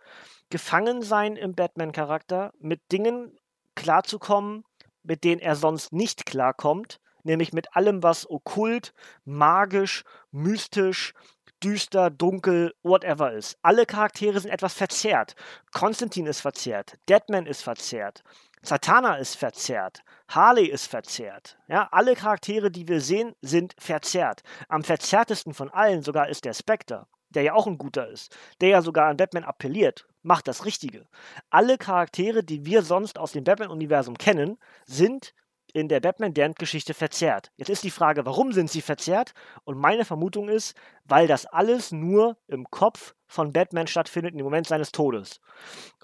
Gefangen 0.50 1.02
sein 1.02 1.36
im 1.36 1.56
Batman-Charakter, 1.56 2.54
mit 2.60 2.82
Dingen 2.92 3.38
klarzukommen, 3.76 4.64
mit 5.04 5.24
denen 5.24 5.42
er 5.42 5.56
sonst 5.56 5.94
nicht 5.94 6.26
klarkommt. 6.26 7.00
Nämlich 7.24 7.54
mit 7.54 7.76
allem, 7.76 8.04
was 8.04 8.30
okkult, 8.30 8.94
magisch, 9.24 10.04
mystisch, 10.32 11.14
düster, 11.64 12.10
dunkel, 12.10 12.74
whatever 12.84 13.32
ist. 13.32 13.58
Alle 13.62 13.86
Charaktere 13.86 14.40
sind 14.40 14.52
etwas 14.52 14.74
verzerrt. 14.74 15.36
Konstantin 15.72 16.26
ist 16.26 16.42
verzerrt, 16.42 16.96
Deadman 17.08 17.46
ist 17.46 17.64
verzerrt, 17.64 18.24
Satana 18.62 19.16
ist 19.16 19.36
verzerrt, 19.36 20.04
Harley 20.28 20.68
ist 20.68 20.88
verzerrt. 20.88 21.58
Ja, 21.68 21.88
alle 21.92 22.16
Charaktere, 22.16 22.72
die 22.72 22.88
wir 22.88 23.02
sehen, 23.02 23.36
sind 23.42 23.76
verzerrt. 23.78 24.42
Am 24.70 24.84
verzerrtesten 24.84 25.54
von 25.54 25.70
allen 25.70 26.02
sogar 26.02 26.30
ist 26.30 26.46
der 26.46 26.54
Spectre, 26.54 27.08
der 27.30 27.44
ja 27.44 27.54
auch 27.54 27.68
ein 27.68 27.78
guter 27.78 28.08
ist, 28.08 28.36
der 28.62 28.70
ja 28.70 28.82
sogar 28.82 29.10
an 29.10 29.18
Batman 29.18 29.44
appelliert, 29.44 30.08
macht 30.22 30.48
das 30.48 30.66
Richtige. 30.66 31.08
Alle 31.50 31.78
Charaktere, 31.78 32.44
die 32.44 32.66
wir 32.66 32.84
sonst 32.84 33.18
aus 33.18 33.34
dem 33.34 33.44
Batman-Universum 33.44 34.18
kennen, 34.18 34.58
sind 34.86 35.34
in 35.74 35.88
der 35.90 36.00
Batman-Damned-Geschichte 36.00 36.94
verzerrt. 36.94 37.52
Jetzt 37.58 37.70
ist 37.70 37.84
die 37.84 37.92
Frage, 37.92 38.26
warum 38.26 38.54
sind 38.54 38.70
sie 38.70 38.82
verzerrt? 38.82 39.34
Und 39.64 39.78
meine 39.78 40.06
Vermutung 40.06 40.48
ist, 40.48 40.76
weil 41.04 41.28
das 41.28 41.46
alles 41.46 41.92
nur 41.92 42.38
im 42.48 42.70
Kopf 42.70 43.16
von 43.28 43.52
Batman 43.52 43.88
stattfindet 43.88 44.36
im 44.36 44.44
Moment 44.44 44.68
seines 44.68 44.92
Todes. 44.92 45.42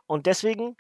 Und 0.08 0.26
deswegen 0.26 0.76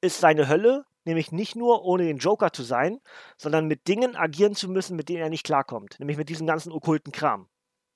ist 0.00 0.20
seine 0.20 0.48
Hölle 0.48 0.86
nämlich 1.04 1.32
nicht 1.32 1.56
nur 1.56 1.84
ohne 1.84 2.04
den 2.04 2.18
Joker 2.18 2.52
zu 2.52 2.62
sein, 2.62 3.00
sondern 3.36 3.66
mit 3.66 3.88
Dingen 3.88 4.16
agieren 4.16 4.54
zu 4.54 4.68
müssen, 4.68 4.96
mit 4.96 5.08
denen 5.08 5.22
er 5.22 5.28
nicht 5.28 5.44
klarkommt, 5.44 5.98
nämlich 5.98 6.16
mit 6.16 6.28
diesem 6.28 6.46
ganzen 6.46 6.72
okkulten 6.72 7.12
Kram. 7.12 7.48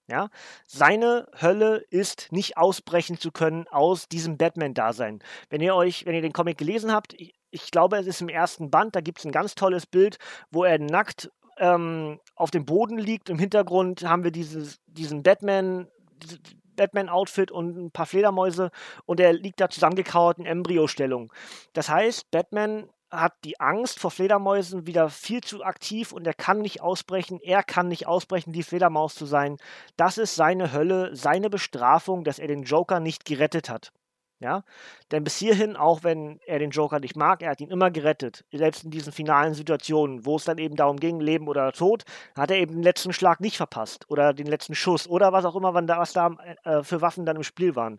Ja? 0.09 0.31
Seine 0.67 1.29
Hölle 1.41 1.85
ist 1.91 2.33
nicht 2.33 2.57
ausbrechen 2.57 3.19
zu 3.19 3.31
können 3.31 3.67
aus 3.69 4.09
diesem 4.09 4.37
Batman-Dasein. 4.37 5.23
Wenn 5.51 5.61
ihr 5.61 5.75
euch, 5.75 6.07
wenn 6.07 6.15
ihr 6.15 6.23
den 6.23 6.33
Comic 6.33 6.59
gelesen 6.59 6.93
habt, 6.93 7.15
ich, 7.15 7.35
ich 7.51 7.71
glaube, 7.71 7.97
es 7.99 8.07
ist 8.07 8.21
im 8.21 8.29
ersten 8.29 8.71
Band, 8.71 8.97
da 8.97 9.01
gibt 9.01 9.19
es 9.19 9.25
ein 9.25 9.33
ganz 9.33 9.55
tolles 9.55 9.87
Bild, 9.87 10.19
wo 10.51 10.65
er 10.65 10.79
nackt 10.79 11.31
ähm, 11.59 12.21
auf 12.35 12.51
dem 12.51 12.65
Boden 12.65 12.99
liegt. 12.99 13.31
Im 13.31 13.39
Hintergrund 13.39 14.05
haben 14.05 14.25
wir 14.25 14.31
dieses, 14.31 14.81
diesen 14.87 15.23
Batman, 15.23 15.89
Batman-Outfit 16.77 17.51
und 17.51 17.77
ein 17.77 17.91
paar 17.91 18.07
Fledermäuse 18.07 18.71
und 19.05 19.21
er 19.21 19.33
liegt 19.33 19.61
da 19.61 19.69
zusammengekauert 19.69 20.39
in 20.39 20.47
Embryostellung. 20.47 21.33
Das 21.73 21.89
heißt, 21.89 22.31
Batman 22.31 22.89
hat 23.11 23.33
die 23.45 23.59
Angst 23.59 23.99
vor 23.99 24.11
Fledermäusen 24.11 24.87
wieder 24.87 25.09
viel 25.09 25.41
zu 25.41 25.65
aktiv 25.65 26.13
und 26.13 26.27
er 26.27 26.35
kann 26.35 26.59
nicht 26.59 26.83
ausbrechen. 26.83 27.41
Er 27.43 27.63
kann 27.63 27.89
nicht 27.89 28.07
ausbrechen, 28.07 28.53
die 28.53 28.63
Fledermaus 28.63 29.15
zu 29.15 29.25
sein. 29.25 29.57
Das 29.97 30.19
ist 30.19 30.35
seine 30.35 30.73
Hölle, 30.73 31.17
seine 31.17 31.49
Bestrafung, 31.49 32.23
dass 32.25 32.39
er 32.39 32.49
den 32.49 32.65
Joker 32.65 33.01
nicht 33.01 33.25
gerettet 33.25 33.71
hat. 33.71 33.93
Ja, 34.41 34.63
denn 35.11 35.25
bis 35.25 35.37
hierhin, 35.37 35.75
auch 35.75 36.05
wenn 36.05 36.39
er 36.47 36.61
den 36.61 36.71
Joker 36.71 37.01
nicht 37.01 37.17
mag, 37.17 37.43
er 37.43 37.51
hat 37.51 37.61
ihn 37.61 37.73
immer 37.73 37.91
gerettet. 37.91 38.45
Selbst 38.53 38.85
in 38.85 38.93
diesen 38.93 39.13
finalen 39.13 39.53
Situationen, 39.53 40.25
wo 40.25 40.37
es 40.37 40.45
dann 40.45 40.59
eben 40.59 40.77
darum 40.77 41.01
ging, 41.01 41.19
Leben 41.19 41.49
oder 41.49 41.73
Tod, 41.73 42.05
hat 42.37 42.53
er 42.53 42.59
eben 42.59 42.75
den 42.75 42.85
letzten 42.85 43.13
Schlag 43.13 43.41
nicht 43.41 43.57
verpasst 43.57 44.05
oder 44.09 44.33
den 44.33 44.47
letzten 44.47 44.77
Schuss 44.77 45.09
oder 45.09 45.33
was 45.33 45.45
auch 45.45 45.57
immer, 45.57 45.75
was 45.75 46.13
da 46.13 46.37
äh, 46.63 46.85
für 46.85 47.01
Waffen 47.01 47.27
dann 47.27 47.35
im 47.35 47.43
Spiel 47.43 47.75
waren. 47.75 47.99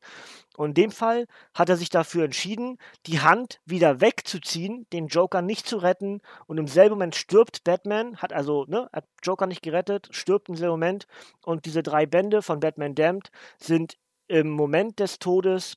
Und 0.55 0.69
in 0.69 0.73
dem 0.75 0.91
Fall 0.91 1.27
hat 1.53 1.67
er 1.67 1.75
sich 1.75 1.89
dafür 1.89 2.23
entschieden, 2.23 2.77
die 3.05 3.19
Hand 3.19 3.59
wieder 3.65 3.99
wegzuziehen, 3.99 4.87
den 4.93 5.07
Joker 5.07 5.41
nicht 5.41 5.67
zu 5.67 5.75
retten 5.75 6.21
und 6.47 6.57
im 6.57 6.67
selben 6.67 6.91
Moment 6.91 7.15
stirbt 7.15 7.65
Batman, 7.65 8.15
hat 8.15 8.31
also, 8.31 8.63
ne, 8.69 8.87
hat 8.93 9.05
Joker 9.23 9.45
nicht 9.45 9.61
gerettet, 9.61 10.07
stirbt 10.11 10.47
im 10.47 10.55
selben 10.55 10.71
Moment 10.71 11.05
und 11.43 11.65
diese 11.65 11.83
drei 11.83 12.05
Bände 12.05 12.41
von 12.41 12.61
Batman 12.61 12.95
Damned 12.95 13.29
sind 13.57 13.97
im 14.29 14.49
Moment 14.49 14.99
des 14.99 15.19
Todes 15.19 15.75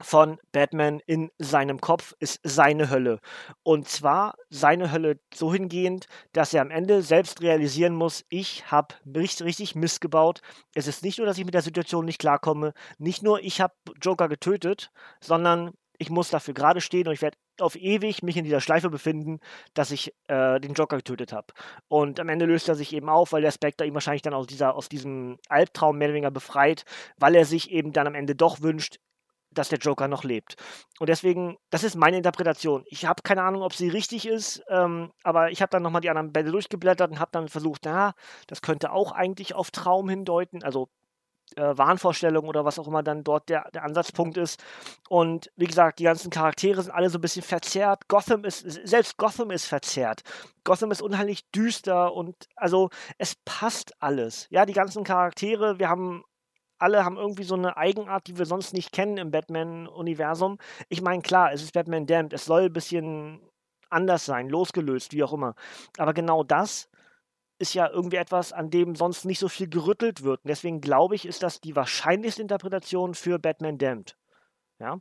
von 0.00 0.38
Batman 0.52 1.00
in 1.06 1.30
seinem 1.38 1.80
Kopf 1.80 2.14
ist 2.20 2.40
seine 2.42 2.90
Hölle. 2.90 3.20
Und 3.62 3.88
zwar 3.88 4.34
seine 4.48 4.92
Hölle 4.92 5.18
so 5.34 5.52
hingehend, 5.52 6.06
dass 6.32 6.54
er 6.54 6.62
am 6.62 6.70
Ende 6.70 7.02
selbst 7.02 7.42
realisieren 7.42 7.94
muss, 7.94 8.24
ich 8.28 8.70
habe 8.70 8.94
richtig, 9.06 9.46
richtig 9.46 9.74
missgebaut. 9.74 10.40
Es 10.74 10.86
ist 10.86 11.02
nicht 11.02 11.18
nur, 11.18 11.26
dass 11.26 11.38
ich 11.38 11.44
mit 11.44 11.54
der 11.54 11.62
Situation 11.62 12.04
nicht 12.04 12.20
klarkomme, 12.20 12.72
nicht 12.98 13.22
nur 13.22 13.40
ich 13.40 13.60
habe 13.60 13.74
Joker 14.00 14.28
getötet, 14.28 14.90
sondern 15.20 15.72
ich 15.98 16.10
muss 16.10 16.30
dafür 16.30 16.54
gerade 16.54 16.80
stehen 16.80 17.08
und 17.08 17.14
ich 17.14 17.22
werde 17.22 17.36
auf 17.60 17.74
ewig 17.74 18.22
mich 18.22 18.36
in 18.36 18.44
dieser 18.44 18.60
Schleife 18.60 18.88
befinden, 18.88 19.40
dass 19.74 19.90
ich 19.90 20.14
äh, 20.28 20.60
den 20.60 20.74
Joker 20.74 20.96
getötet 20.96 21.32
habe. 21.32 21.48
Und 21.88 22.20
am 22.20 22.28
Ende 22.28 22.46
löst 22.46 22.68
er 22.68 22.76
sich 22.76 22.92
eben 22.92 23.08
auf, 23.08 23.32
weil 23.32 23.42
der 23.42 23.50
Spectre 23.50 23.84
ihn 23.84 23.94
wahrscheinlich 23.94 24.22
dann 24.22 24.34
aus, 24.34 24.46
dieser, 24.46 24.76
aus 24.76 24.88
diesem 24.88 25.38
Albtraum 25.48 25.98
mehr 25.98 26.06
oder 26.06 26.14
weniger 26.14 26.30
befreit, 26.30 26.84
weil 27.16 27.34
er 27.34 27.44
sich 27.44 27.72
eben 27.72 27.92
dann 27.92 28.06
am 28.06 28.14
Ende 28.14 28.36
doch 28.36 28.62
wünscht, 28.62 29.00
dass 29.50 29.68
der 29.68 29.78
Joker 29.78 30.08
noch 30.08 30.24
lebt. 30.24 30.56
Und 30.98 31.08
deswegen, 31.08 31.56
das 31.70 31.84
ist 31.84 31.96
meine 31.96 32.16
Interpretation. 32.16 32.84
Ich 32.86 33.06
habe 33.06 33.22
keine 33.22 33.42
Ahnung, 33.42 33.62
ob 33.62 33.74
sie 33.74 33.88
richtig 33.88 34.26
ist, 34.26 34.62
ähm, 34.68 35.12
aber 35.22 35.50
ich 35.50 35.62
habe 35.62 35.70
dann 35.70 35.82
nochmal 35.82 36.00
die 36.00 36.10
anderen 36.10 36.32
Bälle 36.32 36.50
durchgeblättert 36.50 37.10
und 37.10 37.20
habe 37.20 37.30
dann 37.32 37.48
versucht, 37.48 37.82
na, 37.84 38.14
das 38.46 38.62
könnte 38.62 38.92
auch 38.92 39.12
eigentlich 39.12 39.54
auf 39.54 39.70
Traum 39.70 40.08
hindeuten, 40.08 40.62
also 40.62 40.88
äh, 41.56 41.76
Wahnvorstellung 41.76 42.46
oder 42.46 42.64
was 42.64 42.78
auch 42.78 42.86
immer 42.86 43.02
dann 43.02 43.24
dort 43.24 43.48
der, 43.48 43.70
der 43.72 43.84
Ansatzpunkt 43.84 44.36
ist. 44.36 44.62
Und 45.08 45.50
wie 45.56 45.66
gesagt, 45.66 45.98
die 45.98 46.04
ganzen 46.04 46.30
Charaktere 46.30 46.82
sind 46.82 46.92
alle 46.92 47.10
so 47.10 47.18
ein 47.18 47.22
bisschen 47.22 47.42
verzerrt. 47.42 48.08
Gotham 48.08 48.44
ist, 48.44 48.60
selbst 48.60 49.16
Gotham 49.16 49.50
ist 49.50 49.66
verzerrt. 49.66 50.22
Gotham 50.64 50.90
ist 50.90 51.02
unheimlich 51.02 51.50
düster 51.50 52.12
und 52.12 52.36
also 52.56 52.90
es 53.16 53.34
passt 53.44 53.94
alles. 54.00 54.46
Ja, 54.50 54.66
die 54.66 54.74
ganzen 54.74 55.04
Charaktere, 55.04 55.78
wir 55.78 55.88
haben 55.88 56.24
alle 56.78 57.04
haben 57.04 57.16
irgendwie 57.16 57.44
so 57.44 57.54
eine 57.54 57.76
Eigenart, 57.76 58.26
die 58.26 58.38
wir 58.38 58.46
sonst 58.46 58.72
nicht 58.72 58.92
kennen 58.92 59.18
im 59.18 59.30
Batman-Universum. 59.30 60.58
Ich 60.88 61.02
meine, 61.02 61.22
klar, 61.22 61.52
es 61.52 61.62
ist 61.62 61.72
Batman 61.72 62.06
Damned, 62.06 62.32
es 62.32 62.44
soll 62.44 62.62
ein 62.62 62.72
bisschen 62.72 63.40
anders 63.90 64.24
sein, 64.24 64.48
losgelöst, 64.48 65.12
wie 65.12 65.24
auch 65.24 65.32
immer. 65.32 65.54
Aber 65.96 66.14
genau 66.14 66.44
das 66.44 66.88
ist 67.58 67.74
ja 67.74 67.88
irgendwie 67.88 68.16
etwas, 68.16 68.52
an 68.52 68.70
dem 68.70 68.94
sonst 68.94 69.24
nicht 69.24 69.38
so 69.40 69.48
viel 69.48 69.68
gerüttelt 69.68 70.22
wird. 70.22 70.44
Und 70.44 70.48
deswegen 70.48 70.80
glaube 70.80 71.14
ich, 71.14 71.26
ist 71.26 71.42
das 71.42 71.60
die 71.60 71.74
wahrscheinlichste 71.74 72.42
Interpretation 72.42 73.14
für 73.14 73.38
Batman 73.38 73.78
Damned. 73.78 74.16
Ja? 74.78 74.98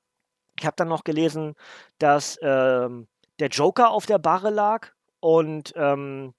Ich 0.60 0.66
habe 0.66 0.76
dann 0.76 0.88
noch 0.88 1.04
gelesen, 1.04 1.54
dass 2.00 2.40
ähm, 2.42 3.08
der 3.40 3.50
Joker 3.50 3.92
auf 3.92 4.08
der 4.08 4.18
Barre 4.18 4.50
lag 4.50 4.90
und 5.20 5.74
ähm, 5.76 6.34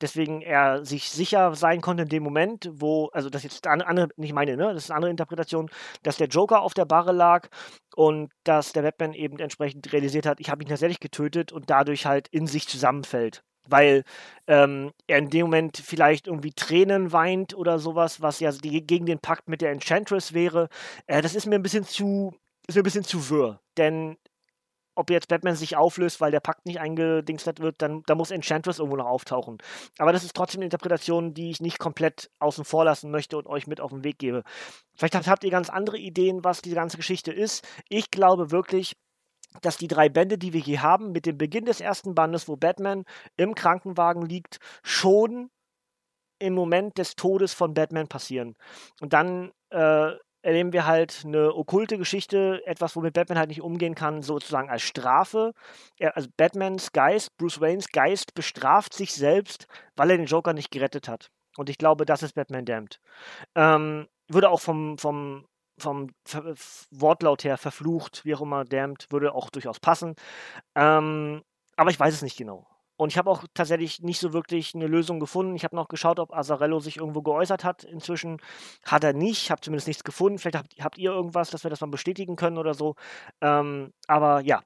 deswegen 0.00 0.42
er 0.42 0.84
sich 0.84 1.10
sicher 1.10 1.54
sein 1.54 1.80
konnte 1.80 2.04
in 2.04 2.08
dem 2.08 2.22
Moment, 2.22 2.70
wo, 2.72 3.06
also 3.12 3.30
das 3.30 3.44
ist 3.44 3.52
jetzt 3.52 3.66
eine 3.66 3.86
andere, 3.86 4.08
nicht 4.16 4.32
meine, 4.32 4.56
ne, 4.56 4.72
das 4.72 4.84
ist 4.84 4.90
eine 4.90 4.96
andere 4.96 5.10
Interpretation, 5.10 5.70
dass 6.02 6.16
der 6.16 6.28
Joker 6.28 6.62
auf 6.62 6.74
der 6.74 6.84
Barre 6.84 7.12
lag 7.12 7.48
und 7.94 8.30
dass 8.44 8.72
der 8.72 8.82
Batman 8.82 9.12
eben 9.12 9.38
entsprechend 9.38 9.92
realisiert 9.92 10.26
hat, 10.26 10.40
ich 10.40 10.50
habe 10.50 10.62
ihn 10.62 10.68
tatsächlich 10.68 11.00
getötet 11.00 11.52
und 11.52 11.70
dadurch 11.70 12.06
halt 12.06 12.28
in 12.28 12.46
sich 12.46 12.68
zusammenfällt. 12.68 13.42
Weil 13.70 14.04
ähm, 14.46 14.92
er 15.06 15.18
in 15.18 15.28
dem 15.28 15.42
Moment 15.42 15.76
vielleicht 15.76 16.26
irgendwie 16.26 16.52
Tränen 16.52 17.12
weint 17.12 17.54
oder 17.54 17.78
sowas, 17.78 18.22
was 18.22 18.40
ja 18.40 18.50
gegen 18.50 19.04
den 19.04 19.18
Pakt 19.18 19.48
mit 19.48 19.60
der 19.60 19.72
Enchantress 19.72 20.32
wäre. 20.32 20.68
Äh, 21.06 21.20
das 21.20 21.34
ist 21.34 21.44
mir 21.46 21.56
ein 21.56 21.62
bisschen 21.62 21.84
zu, 21.84 22.34
ist 22.66 22.76
mir 22.76 22.80
ein 22.80 22.84
bisschen 22.84 23.04
zu 23.04 23.28
wirr. 23.28 23.60
Denn 23.76 24.16
ob 24.98 25.10
jetzt 25.10 25.28
Batman 25.28 25.54
sich 25.54 25.76
auflöst, 25.76 26.20
weil 26.20 26.32
der 26.32 26.40
Pakt 26.40 26.66
nicht 26.66 26.80
eingedingst 26.80 27.46
wird, 27.60 27.80
dann 27.80 28.02
da 28.06 28.14
muss 28.14 28.32
Enchantress 28.32 28.80
irgendwo 28.80 28.96
noch 28.96 29.06
auftauchen. 29.06 29.58
Aber 29.98 30.12
das 30.12 30.24
ist 30.24 30.34
trotzdem 30.34 30.58
eine 30.58 30.66
Interpretation, 30.66 31.34
die 31.34 31.50
ich 31.50 31.60
nicht 31.60 31.78
komplett 31.78 32.30
außen 32.40 32.64
vor 32.64 32.84
lassen 32.84 33.10
möchte 33.10 33.38
und 33.38 33.46
euch 33.46 33.66
mit 33.66 33.80
auf 33.80 33.90
den 33.90 34.02
Weg 34.02 34.18
gebe. 34.18 34.42
Vielleicht 34.96 35.14
habt 35.14 35.44
ihr 35.44 35.50
ganz 35.50 35.70
andere 35.70 35.98
Ideen, 35.98 36.42
was 36.42 36.62
diese 36.62 36.74
ganze 36.74 36.96
Geschichte 36.96 37.32
ist. 37.32 37.66
Ich 37.88 38.10
glaube 38.10 38.50
wirklich, 38.50 38.96
dass 39.62 39.76
die 39.76 39.88
drei 39.88 40.08
Bände, 40.08 40.36
die 40.36 40.52
wir 40.52 40.60
hier 40.60 40.82
haben, 40.82 41.12
mit 41.12 41.26
dem 41.26 41.38
Beginn 41.38 41.64
des 41.64 41.80
ersten 41.80 42.14
Bandes, 42.14 42.48
wo 42.48 42.56
Batman 42.56 43.04
im 43.36 43.54
Krankenwagen 43.54 44.26
liegt, 44.26 44.58
schon 44.82 45.48
im 46.40 46.54
Moment 46.54 46.98
des 46.98 47.14
Todes 47.14 47.54
von 47.54 47.72
Batman 47.72 48.08
passieren. 48.08 48.56
Und 49.00 49.12
dann 49.12 49.52
äh, 49.70 50.12
erleben 50.48 50.72
wir 50.72 50.86
halt 50.86 51.24
eine 51.26 51.54
okkulte 51.54 51.98
Geschichte, 51.98 52.62
etwas, 52.64 52.96
womit 52.96 53.12
Batman 53.12 53.36
halt 53.36 53.50
nicht 53.50 53.60
umgehen 53.60 53.94
kann, 53.94 54.22
sozusagen 54.22 54.70
als 54.70 54.80
Strafe. 54.80 55.52
Er, 55.98 56.16
also 56.16 56.30
Batmans 56.38 56.92
Geist, 56.92 57.36
Bruce 57.36 57.60
Waynes 57.60 57.88
Geist 57.90 58.34
bestraft 58.34 58.94
sich 58.94 59.12
selbst, 59.12 59.66
weil 59.94 60.10
er 60.10 60.16
den 60.16 60.24
Joker 60.24 60.54
nicht 60.54 60.70
gerettet 60.70 61.06
hat. 61.06 61.28
Und 61.58 61.68
ich 61.68 61.76
glaube, 61.76 62.06
das 62.06 62.22
ist 62.22 62.34
Batman 62.34 62.64
Damned. 62.64 62.98
Ähm, 63.54 64.08
würde 64.28 64.48
auch 64.48 64.60
vom, 64.60 64.96
vom, 64.96 65.44
vom 65.78 66.14
Wortlaut 66.90 67.44
her 67.44 67.58
verflucht, 67.58 68.24
wie 68.24 68.34
auch 68.34 68.40
immer, 68.40 68.64
Damned, 68.64 69.06
würde 69.10 69.34
auch 69.34 69.50
durchaus 69.50 69.78
passen. 69.80 70.14
Ähm, 70.74 71.42
aber 71.76 71.90
ich 71.90 72.00
weiß 72.00 72.14
es 72.14 72.22
nicht 72.22 72.38
genau. 72.38 72.66
Und 72.98 73.12
ich 73.12 73.16
habe 73.16 73.30
auch 73.30 73.44
tatsächlich 73.54 74.02
nicht 74.02 74.18
so 74.18 74.32
wirklich 74.32 74.74
eine 74.74 74.88
Lösung 74.88 75.20
gefunden. 75.20 75.54
Ich 75.54 75.62
habe 75.62 75.76
noch 75.76 75.86
geschaut, 75.86 76.18
ob 76.18 76.34
Azarello 76.34 76.80
sich 76.80 76.96
irgendwo 76.96 77.22
geäußert 77.22 77.62
hat. 77.62 77.84
Inzwischen 77.84 78.38
hat 78.84 79.04
er 79.04 79.12
nicht. 79.12 79.44
Ich 79.44 79.50
habe 79.52 79.60
zumindest 79.60 79.86
nichts 79.86 80.02
gefunden. 80.02 80.38
Vielleicht 80.38 80.56
habt, 80.56 80.74
habt, 80.80 80.98
ihr 80.98 81.12
irgendwas, 81.12 81.50
dass 81.50 81.62
wir 81.62 81.70
das 81.70 81.80
mal 81.80 81.86
bestätigen 81.86 82.34
können 82.34 82.58
oder 82.58 82.74
so. 82.74 82.96
Ähm, 83.40 83.92
aber 84.08 84.40
ja, 84.40 84.62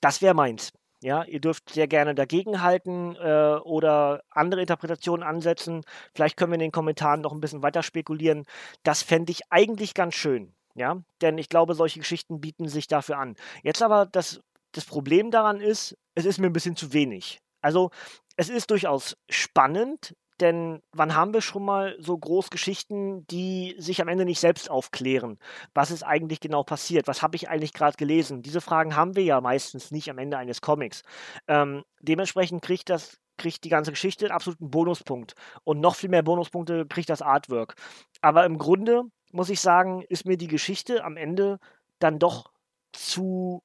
das 0.00 0.22
wäre 0.22 0.32
meins. 0.32 0.72
Ja, 1.02 1.22
ihr 1.24 1.40
dürft 1.40 1.68
sehr 1.68 1.86
gerne 1.86 2.14
dagegenhalten 2.14 3.14
äh, 3.16 3.58
oder 3.62 4.22
andere 4.30 4.62
Interpretationen 4.62 5.26
ansetzen. 5.26 5.82
Vielleicht 6.14 6.38
können 6.38 6.52
wir 6.52 6.56
in 6.56 6.60
den 6.60 6.72
Kommentaren 6.72 7.20
noch 7.20 7.32
ein 7.32 7.40
bisschen 7.40 7.62
weiter 7.62 7.82
spekulieren. 7.82 8.46
Das 8.84 9.02
fände 9.02 9.32
ich 9.32 9.42
eigentlich 9.50 9.92
ganz 9.92 10.14
schön. 10.14 10.54
Ja, 10.74 11.02
denn 11.20 11.36
ich 11.36 11.50
glaube, 11.50 11.74
solche 11.74 11.98
Geschichten 11.98 12.40
bieten 12.40 12.68
sich 12.68 12.86
dafür 12.86 13.18
an. 13.18 13.36
Jetzt 13.62 13.82
aber 13.82 14.06
das, 14.06 14.40
das 14.72 14.86
Problem 14.86 15.30
daran 15.30 15.60
ist, 15.60 15.98
es 16.14 16.24
ist 16.24 16.38
mir 16.38 16.46
ein 16.46 16.54
bisschen 16.54 16.76
zu 16.76 16.94
wenig. 16.94 17.38
Also 17.60 17.90
es 18.36 18.48
ist 18.48 18.70
durchaus 18.70 19.16
spannend, 19.28 20.14
denn 20.40 20.82
wann 20.92 21.14
haben 21.14 21.34
wir 21.34 21.42
schon 21.42 21.64
mal 21.64 21.96
so 21.98 22.16
Großgeschichten, 22.16 23.26
die 23.26 23.74
sich 23.78 24.00
am 24.00 24.08
Ende 24.08 24.24
nicht 24.24 24.40
selbst 24.40 24.70
aufklären? 24.70 25.38
Was 25.74 25.90
ist 25.90 26.02
eigentlich 26.02 26.40
genau 26.40 26.62
passiert? 26.62 27.06
Was 27.06 27.22
habe 27.22 27.36
ich 27.36 27.48
eigentlich 27.50 27.74
gerade 27.74 27.96
gelesen? 27.96 28.42
Diese 28.42 28.60
Fragen 28.60 28.96
haben 28.96 29.16
wir 29.16 29.22
ja 29.22 29.40
meistens 29.40 29.90
nicht 29.90 30.08
am 30.10 30.18
Ende 30.18 30.38
eines 30.38 30.62
Comics. 30.62 31.02
Ähm, 31.46 31.84
dementsprechend 32.00 32.62
kriegt 32.62 32.88
das 32.88 33.18
kriegt 33.40 33.64
die 33.64 33.70
ganze 33.70 33.90
Geschichte 33.90 34.26
einen 34.26 34.34
absoluten 34.34 34.70
Bonuspunkt. 34.70 35.34
Und 35.64 35.80
noch 35.80 35.96
viel 35.96 36.10
mehr 36.10 36.22
Bonuspunkte 36.22 36.86
kriegt 36.86 37.08
das 37.08 37.22
Artwork. 37.22 37.74
Aber 38.20 38.44
im 38.44 38.58
Grunde, 38.58 39.04
muss 39.32 39.48
ich 39.48 39.60
sagen, 39.60 40.02
ist 40.08 40.26
mir 40.26 40.36
die 40.36 40.46
Geschichte 40.46 41.02
am 41.04 41.16
Ende 41.16 41.58
dann 42.00 42.18
doch 42.18 42.52
zu, 42.92 43.62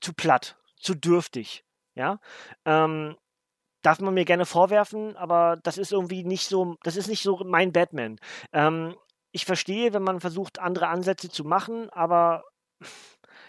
zu 0.00 0.14
platt, 0.14 0.56
zu 0.76 0.94
dürftig. 0.94 1.64
Ja. 1.94 2.20
Ähm, 2.64 3.16
darf 3.82 4.00
man 4.00 4.14
mir 4.14 4.24
gerne 4.24 4.46
vorwerfen, 4.46 5.16
aber 5.16 5.58
das 5.62 5.78
ist 5.78 5.92
irgendwie 5.92 6.24
nicht 6.24 6.48
so, 6.48 6.76
das 6.82 6.96
ist 6.96 7.08
nicht 7.08 7.22
so 7.22 7.42
mein 7.44 7.72
Batman. 7.72 8.18
Ähm, 8.52 8.94
ich 9.32 9.44
verstehe, 9.44 9.92
wenn 9.92 10.02
man 10.02 10.20
versucht, 10.20 10.58
andere 10.58 10.88
Ansätze 10.88 11.28
zu 11.28 11.44
machen, 11.44 11.90
aber 11.90 12.44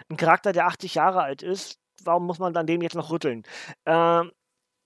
ein 0.10 0.18
Charakter, 0.18 0.52
der 0.52 0.68
80 0.68 0.96
Jahre 0.96 1.22
alt 1.22 1.44
ist, 1.44 1.80
warum 2.04 2.26
muss 2.26 2.40
man 2.40 2.54
dann 2.54 2.68
dem 2.68 2.82
jetzt 2.82 2.96
noch 2.96 3.12
rütteln? 3.12 3.44
Ähm, 3.86 4.32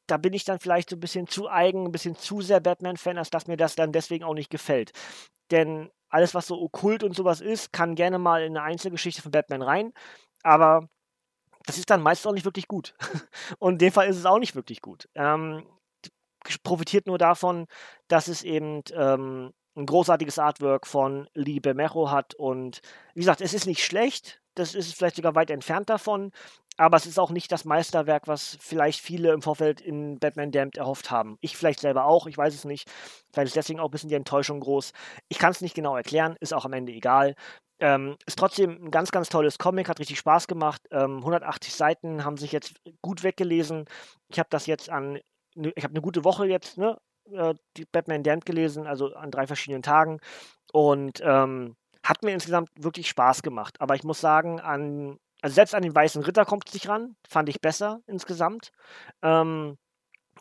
da 0.08 0.18
bin 0.18 0.34
ich 0.34 0.46
dann 0.46 0.60
vielleicht 0.60 0.90
so 0.90 0.96
ein 0.96 1.02
bisschen 1.02 1.28
zu 1.28 1.50
eigen, 1.50 1.86
ein 1.86 1.92
bisschen 1.92 2.16
zu 2.16 2.42
sehr 2.42 2.60
Batman-Fan, 2.60 3.18
als 3.18 3.30
dass 3.30 3.48
mir 3.48 3.58
das 3.58 3.76
dann 3.76 3.92
deswegen 3.92 4.24
auch 4.24 4.34
nicht 4.34 4.50
gefällt. 4.50 4.92
Denn 5.52 5.90
alles, 6.10 6.34
was 6.34 6.48
so 6.48 6.62
okkult 6.62 7.04
und 7.04 7.16
sowas 7.16 7.42
ist, 7.42 7.74
kann 7.74 7.96
gerne 7.96 8.18
mal 8.20 8.44
in 8.44 8.58
eine 8.58 8.66
Einzelgeschichte 8.66 9.22
von 9.22 9.32
Batman 9.32 9.62
rein, 9.62 9.94
aber 10.44 10.88
das 11.68 11.78
ist 11.78 11.90
dann 11.90 12.02
meistens 12.02 12.28
auch 12.28 12.34
nicht 12.34 12.46
wirklich 12.46 12.68
gut. 12.68 12.96
Und 13.60 13.74
in 13.74 13.80
dem 13.80 13.92
Fall 13.92 14.08
ist 14.08 14.18
es 14.18 14.26
auch 14.26 14.40
nicht 14.40 14.56
wirklich 14.56 14.82
gut. 14.82 15.08
Ähm, 15.16 15.64
profitiert 16.64 17.08
nur 17.08 17.18
davon, 17.18 17.68
dass 18.08 18.30
es 18.30 18.42
eben 18.42 18.82
ähm, 18.94 19.54
ein 19.76 19.86
großartiges 19.86 20.40
Artwork 20.40 20.88
von 20.88 21.28
Lee 21.34 21.60
Bermejo 21.60 22.10
hat. 22.10 22.34
Und 22.36 22.82
wie 23.14 23.20
gesagt, 23.20 23.42
es 23.42 23.54
ist 23.54 23.68
nicht 23.68 23.84
schlecht. 23.84 24.42
Das 24.56 24.74
ist 24.74 24.96
vielleicht 24.96 25.18
sogar 25.18 25.36
weit 25.36 25.52
entfernt 25.52 25.90
davon. 25.90 26.32
Aber 26.78 26.96
es 26.96 27.06
ist 27.06 27.20
auch 27.20 27.32
nicht 27.32 27.52
das 27.52 27.66
Meisterwerk, 27.66 28.28
was 28.28 28.58
vielleicht 28.62 29.02
viele 29.02 29.34
im 29.34 29.42
Vorfeld 29.42 29.82
in 29.82 30.20
Batman 30.20 30.52
Damned 30.52 30.78
erhofft 30.78 31.12
haben. 31.12 31.38
Ich 31.42 31.58
vielleicht 31.58 31.80
selber 31.80 32.06
auch, 32.06 32.28
ich 32.28 32.38
weiß 32.38 32.54
es 32.54 32.66
nicht. 32.66 32.90
Vielleicht 33.34 33.48
ist 33.48 33.56
deswegen 33.56 33.80
auch 33.80 33.86
ein 33.86 33.92
bisschen 33.92 34.10
die 34.10 34.16
Enttäuschung 34.16 34.60
groß. 34.60 34.94
Ich 35.28 35.40
kann 35.40 35.52
es 35.52 35.62
nicht 35.62 35.76
genau 35.76 35.98
erklären, 35.98 36.38
ist 36.40 36.54
auch 36.54 36.66
am 36.66 36.74
Ende 36.74 36.94
egal. 36.94 37.36
Ähm, 37.80 38.18
ist 38.26 38.40
trotzdem 38.40 38.86
ein 38.86 38.92
ganz, 38.92 39.12
ganz 39.12 39.30
tolles 39.30 39.58
Comic, 39.58 39.90
hat 39.90 40.00
richtig 40.00 40.20
Spaß 40.20 40.48
gemacht. 40.48 40.82
Ähm, 40.92 41.18
180 41.18 41.74
Seiten 41.76 42.26
haben 42.26 42.38
sich 42.38 42.52
jetzt 42.52 42.74
gut 43.02 43.24
weggelesen. 43.24 43.86
Ich 44.30 44.40
habe 44.40 44.50
das 44.50 44.66
jetzt 44.66 44.90
an, 44.90 45.20
ne, 45.56 45.72
ich 45.76 45.84
habe 45.84 45.94
eine 45.94 46.02
gute 46.02 46.24
Woche 46.24 46.48
jetzt, 46.48 46.78
ne, 46.78 46.98
äh, 47.32 47.54
die 47.78 47.86
Batman 47.86 48.24
Damned 48.24 48.46
gelesen, 48.46 48.88
also 48.88 49.14
an 49.14 49.32
drei 49.32 49.48
verschiedenen 49.48 49.84
Tagen. 49.84 50.20
Und 50.74 51.22
ähm, 51.24 51.76
hat 52.04 52.24
mir 52.24 52.32
insgesamt 52.32 52.70
wirklich 52.80 53.10
Spaß 53.10 53.44
gemacht. 53.44 53.80
Aber 53.80 53.96
ich 53.96 54.04
muss 54.04 54.22
sagen, 54.22 54.60
an, 54.60 55.18
also 55.42 55.54
selbst 55.54 55.76
an 55.76 55.84
den 55.84 55.94
Weißen 55.94 56.24
Ritter 56.24 56.46
kommt 56.46 56.68
es 56.68 56.74
nicht 56.74 56.90
ran. 56.90 57.16
Fand 57.28 57.50
ich 57.50 57.62
besser 57.62 58.02
insgesamt. 58.08 58.72
Ähm, 59.22 59.78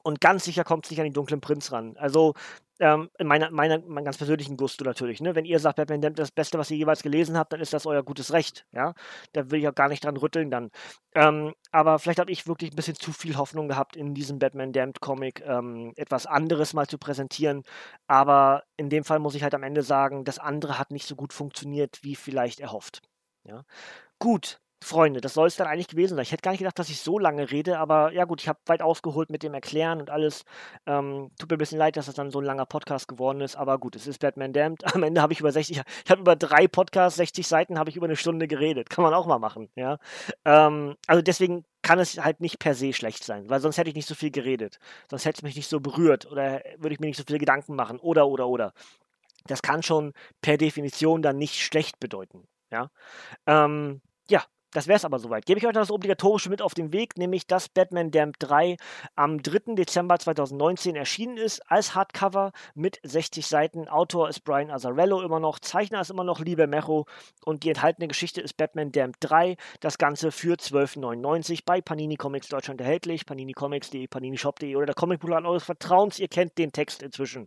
und 0.03 0.21
ganz 0.21 0.45
sicher 0.45 0.65
kommt 0.65 0.85
es 0.87 0.91
nicht 0.91 1.01
an 1.01 1.07
den 1.07 1.13
Dunklen 1.13 1.41
Prinz 1.41 1.73
ran. 1.73 1.97
Also 1.97 2.35
ähm, 2.81 3.11
in 3.19 3.27
meiner, 3.27 3.51
meiner, 3.51 3.79
meinem 3.79 4.05
ganz 4.05 4.19
persönlichen 4.19 4.57
Gusto 4.57 4.85
natürlich. 4.85 5.21
Ne? 5.21 5.35
Wenn 5.35 5.45
ihr 5.45 5.59
sagt, 5.59 5.77
Batman 5.77 6.01
Damned 6.01 6.19
das 6.19 6.31
Beste, 6.31 6.59
was 6.59 6.71
ihr 6.71 6.77
jeweils 6.77 7.03
gelesen 7.03 7.37
habt, 7.37 7.53
dann 7.53 7.61
ist 7.61 7.73
das 7.73 7.87
euer 7.87 8.03
gutes 8.03 8.33
Recht. 8.33 8.67
Ja? 8.73 8.95
Da 9.33 9.51
will 9.51 9.61
ich 9.61 9.69
auch 9.69 9.75
gar 9.75 9.89
nicht 9.89 10.05
dran 10.05 10.17
rütteln 10.17 10.51
dann. 10.51 10.71
Ähm, 11.15 11.55
aber 11.73 11.99
vielleicht 11.99 12.19
habe 12.19 12.31
ich 12.31 12.47
wirklich 12.47 12.73
ein 12.73 12.77
bisschen 12.77 12.97
zu 12.97 13.13
viel 13.13 13.37
Hoffnung 13.37 13.69
gehabt, 13.69 13.97
in 13.97 14.15
diesem 14.15 14.39
Batman 14.39 14.73
Damned 14.73 15.01
Comic 15.01 15.43
ähm, 15.47 15.93
etwas 15.97 16.27
anderes 16.27 16.75
mal 16.75 16.87
zu 16.87 16.99
präsentieren. 16.99 17.63
Aber 18.07 18.65
in 18.77 18.91
dem 18.91 19.05
Fall 19.05 19.19
muss 19.19 19.35
ich 19.35 19.43
halt 19.43 19.55
am 19.55 19.63
Ende 19.63 19.83
sagen, 19.83 20.25
das 20.25 20.39
andere 20.39 20.79
hat 20.79 20.91
nicht 20.91 21.07
so 21.07 21.17
gut 21.17 21.33
funktioniert, 21.33 22.01
wie 22.03 22.17
vielleicht 22.17 22.61
erhofft. 22.61 23.03
Ja? 23.45 23.65
Gut, 24.19 24.61
Freunde, 24.83 25.21
das 25.23 25.35
soll 25.35 25.47
es 25.47 25.57
dann 25.57 25.67
eigentlich 25.67 25.89
gewesen 25.89 26.17
sein. 26.17 26.23
Ich 26.23 26.33
hätte 26.33 26.43
gar 26.43 26.51
nicht 26.51 26.59
gedacht, 26.59 26.79
dass 26.79 26.91
ich 26.91 27.01
so 27.01 27.19
lange 27.19 27.51
rede, 27.51 27.79
aber 27.79 28.13
ja 28.13 28.25
gut, 28.25 28.43
ich 28.43 28.49
habe 28.49 28.59
weit 28.67 28.83
ausgeholt 28.83 29.31
mit 29.31 29.43
dem 29.43 29.55
Erklären 29.55 30.01
und 30.01 30.11
alles. 30.11 30.45
Ähm, 30.87 31.31
tut 31.39 31.51
mir 31.51 31.57
ein 31.57 31.59
bisschen 31.59 31.79
leid, 31.79 31.97
dass 31.97 32.07
das 32.07 32.15
dann 32.15 32.31
so 32.31 32.41
ein 32.41 32.45
langer 32.45 32.67
Podcast 32.67 33.09
geworden 33.09 33.41
ist, 33.41 33.57
aber 33.57 33.79
gut, 33.79 33.97
es 33.97 34.07
ist 34.07 34.19
Batman 34.19 34.53
Damned. 34.53 34.85
Am 34.95 35.03
Ende 35.03 35.23
habe 35.23 35.33
ich 35.33 35.41
über 35.41 35.51
60, 35.51 35.79
ich 36.05 36.11
habe 36.11 36.21
über 36.21 36.37
drei 36.37 36.69
Podcasts, 36.69 37.17
60 37.17 37.47
Seiten, 37.47 37.79
habe 37.79 37.89
ich 37.91 37.97
über 37.97 38.07
eine 38.07 38.17
Stunde 38.17 38.47
geredet. 38.47 38.91
Kann 38.91 39.03
man 39.03 39.15
auch 39.15 39.27
mal 39.27 39.39
machen, 39.39 39.71
ja. 39.77 39.99
Ähm, 40.45 40.97
also 41.07 41.23
deswegen 41.23 41.65
kann 41.83 41.99
es 41.99 42.19
halt 42.19 42.41
nicht 42.41 42.59
per 42.59 42.75
se 42.75 42.93
schlecht 42.93 43.25
sein, 43.25 43.49
weil 43.49 43.61
sonst 43.61 43.79
hätte 43.79 43.89
ich 43.89 43.97
nicht 43.97 44.09
so 44.09 44.15
viel 44.15 44.31
geredet. 44.31 44.79
Sonst 45.11 45.25
hätte 45.25 45.39
es 45.39 45.43
mich 45.43 45.57
nicht 45.57 45.69
so 45.69 45.81
berührt 45.81 46.27
oder 46.31 46.61
würde 46.77 46.95
ich 46.95 47.01
mir 47.01 47.07
nicht 47.07 47.17
so 47.17 47.25
viele 47.27 47.39
Gedanken 47.39 47.77
machen 47.77 47.99
oder, 47.99 48.29
oder, 48.29 48.49
oder. 48.49 48.73
Das 49.47 49.63
kann 49.63 49.83
schon 49.83 50.13
per 50.43 50.59
Definition 50.59 51.23
dann 51.23 51.39
nicht 51.39 51.61
schlecht 51.61 51.99
bedeuten, 52.01 52.47
ja. 52.71 52.91
Ähm, 53.47 54.03
ja, 54.29 54.43
das 54.77 54.89
wäre 54.89 54.97
es 54.97 55.07
aber 55.07 55.19
soweit. 55.19 55.47
Gebe 55.47 55.59
ich 55.59 55.67
euch 55.67 55.73
noch 55.73 55.81
das 55.81 55.91
Obligatorische 55.91 56.51
mit 56.51 56.61
auf 56.61 56.75
den 56.75 56.93
Weg, 56.93 57.17
nämlich 57.17 57.47
dass 57.47 57.71
Batman 57.71 58.11
Damned 58.11 58.37
3 58.41 58.77
am 59.15 59.43
3. 59.43 59.75
Dezember 59.75 60.19
2019 60.19 60.97
erschienen 60.97 61.39
ist, 61.39 61.61
als 61.71 61.95
Hardcover 61.95 62.53
mit 62.75 63.01
60 63.03 63.47
Seiten. 63.47 63.89
Autor 63.89 64.29
ist 64.29 64.41
Brian 64.41 64.71
Azzarello 64.71 65.23
immer 65.23 65.41
noch, 65.41 65.61
Zeichner 65.61 66.03
ist 66.03 66.11
immer 66.11 66.25
noch 66.25 66.41
Liebe 66.41 66.67
Mecho 66.67 67.07
und 67.47 67.63
die 67.63 67.71
enthaltene 67.71 68.07
Geschichte 68.07 68.43
ist 68.43 68.59
Batman 68.59 68.93
Damned 68.93 69.17
3. 69.21 69.57
Das 69.81 69.97
Ganze 69.97 70.31
für 70.31 70.57
12,99 70.57 71.61
bei 71.65 71.81
Panini 71.81 72.17
Comics 72.17 72.49
Deutschland 72.49 72.83
erhältlich. 72.83 73.25
Panini 73.25 73.55
Comics.de, 73.55 74.07
PaniniShop.de 74.09 74.77
oder 74.77 74.87
der 74.87 74.95
Comicbuchladen 74.95 75.47
eures 75.47 75.65
Vertrauens. 75.65 76.19
Ihr 76.19 76.29
kennt 76.29 76.59
den 76.59 76.73
Text 76.73 77.03
inzwischen. 77.03 77.47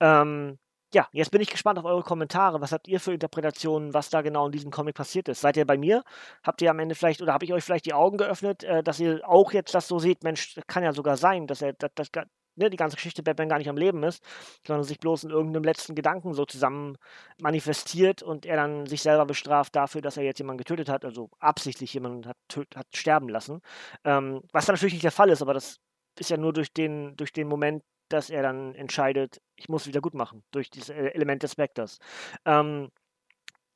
Ähm, 0.00 0.58
ja, 0.94 1.08
jetzt 1.12 1.30
bin 1.30 1.40
ich 1.40 1.50
gespannt 1.50 1.78
auf 1.78 1.84
eure 1.84 2.02
Kommentare. 2.02 2.60
Was 2.60 2.72
habt 2.72 2.88
ihr 2.88 3.00
für 3.00 3.12
Interpretationen, 3.12 3.94
was 3.94 4.10
da 4.10 4.22
genau 4.22 4.46
in 4.46 4.52
diesem 4.52 4.70
Comic 4.70 4.94
passiert 4.94 5.28
ist? 5.28 5.40
Seid 5.40 5.56
ihr 5.56 5.66
bei 5.66 5.78
mir? 5.78 6.02
Habt 6.42 6.60
ihr 6.62 6.70
am 6.70 6.78
Ende 6.78 6.94
vielleicht, 6.94 7.22
oder 7.22 7.32
habe 7.32 7.44
ich 7.44 7.52
euch 7.52 7.64
vielleicht 7.64 7.86
die 7.86 7.94
Augen 7.94 8.18
geöffnet, 8.18 8.64
äh, 8.64 8.82
dass 8.82 9.00
ihr 9.00 9.20
auch 9.26 9.52
jetzt 9.52 9.74
das 9.74 9.88
so 9.88 9.98
seht? 9.98 10.22
Mensch, 10.22 10.58
kann 10.66 10.84
ja 10.84 10.92
sogar 10.92 11.16
sein, 11.16 11.46
dass 11.46 11.62
er, 11.62 11.72
dass, 11.74 11.92
dass, 11.94 12.10
ne, 12.56 12.70
die 12.70 12.76
ganze 12.76 12.96
Geschichte 12.96 13.22
Batman 13.22 13.48
gar 13.48 13.58
nicht 13.58 13.68
am 13.68 13.76
Leben 13.76 14.02
ist, 14.02 14.22
sondern 14.66 14.84
sich 14.84 14.98
bloß 14.98 15.24
in 15.24 15.30
irgendeinem 15.30 15.64
letzten 15.64 15.94
Gedanken 15.94 16.34
so 16.34 16.44
zusammen 16.44 16.96
manifestiert 17.40 18.22
und 18.22 18.46
er 18.46 18.56
dann 18.56 18.86
sich 18.86 19.02
selber 19.02 19.26
bestraft 19.26 19.74
dafür, 19.76 20.02
dass 20.02 20.16
er 20.16 20.24
jetzt 20.24 20.38
jemanden 20.38 20.58
getötet 20.58 20.88
hat, 20.88 21.04
also 21.04 21.30
absichtlich 21.38 21.94
jemanden 21.94 22.26
hat, 22.28 22.36
hat 22.74 22.86
sterben 22.94 23.28
lassen. 23.28 23.60
Ähm, 24.04 24.42
was 24.52 24.66
dann 24.66 24.74
natürlich 24.74 24.94
nicht 24.94 25.04
der 25.04 25.12
Fall 25.12 25.30
ist, 25.30 25.42
aber 25.42 25.54
das 25.54 25.78
ist 26.18 26.30
ja 26.30 26.36
nur 26.36 26.52
durch 26.52 26.72
den, 26.72 27.16
durch 27.16 27.32
den 27.32 27.48
Moment 27.48 27.82
dass 28.12 28.30
er 28.30 28.42
dann 28.42 28.74
entscheidet, 28.74 29.40
ich 29.56 29.68
muss 29.68 29.86
wieder 29.86 30.00
gut 30.00 30.14
machen 30.14 30.42
durch 30.50 30.70
dieses 30.70 30.90
e-, 30.90 31.12
Element 31.14 31.42
des 31.42 31.58
Vectors. 31.58 31.98
Ähm, 32.44 32.90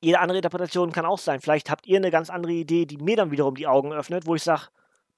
jede 0.01 0.21
andere 0.21 0.39
Interpretation 0.39 0.93
kann 0.93 1.07
auch 1.07 1.19
sein. 1.19 1.41
Vielleicht 1.41 1.71
habt 1.71 1.87
ihr 1.87 1.97
eine 1.97 2.11
ganz 2.11 2.31
andere 2.31 2.53
Idee, 2.53 2.87
die 2.87 2.99
mir 2.99 3.17
dann 3.17 3.31
wiederum 3.31 3.55
die 3.55 3.67
Augen 3.67 3.93
öffnet, 3.93 4.27
wo 4.27 4.35
ich 4.35 4.43
sage, 4.43 4.69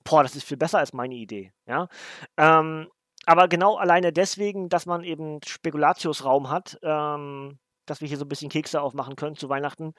boah, 0.04 0.22
das 0.22 0.36
ist 0.36 0.44
viel 0.44 0.56
besser 0.56 0.78
als 0.78 0.92
meine 0.92 1.14
Idee. 1.14 1.52
Ja? 1.66 1.88
Ähm, 2.36 2.88
aber 3.26 3.48
genau 3.48 3.76
alleine 3.76 4.12
deswegen, 4.12 4.68
dass 4.68 4.86
man 4.86 5.04
eben 5.04 5.40
Spekulatiusraum 5.46 6.48
hat, 6.48 6.78
ähm, 6.82 7.58
dass 7.84 8.00
wir 8.00 8.08
hier 8.08 8.18
so 8.18 8.24
ein 8.24 8.28
bisschen 8.28 8.50
Kekse 8.50 8.80
aufmachen 8.80 9.16
können 9.16 9.36
zu 9.36 9.48
Weihnachten 9.48 9.94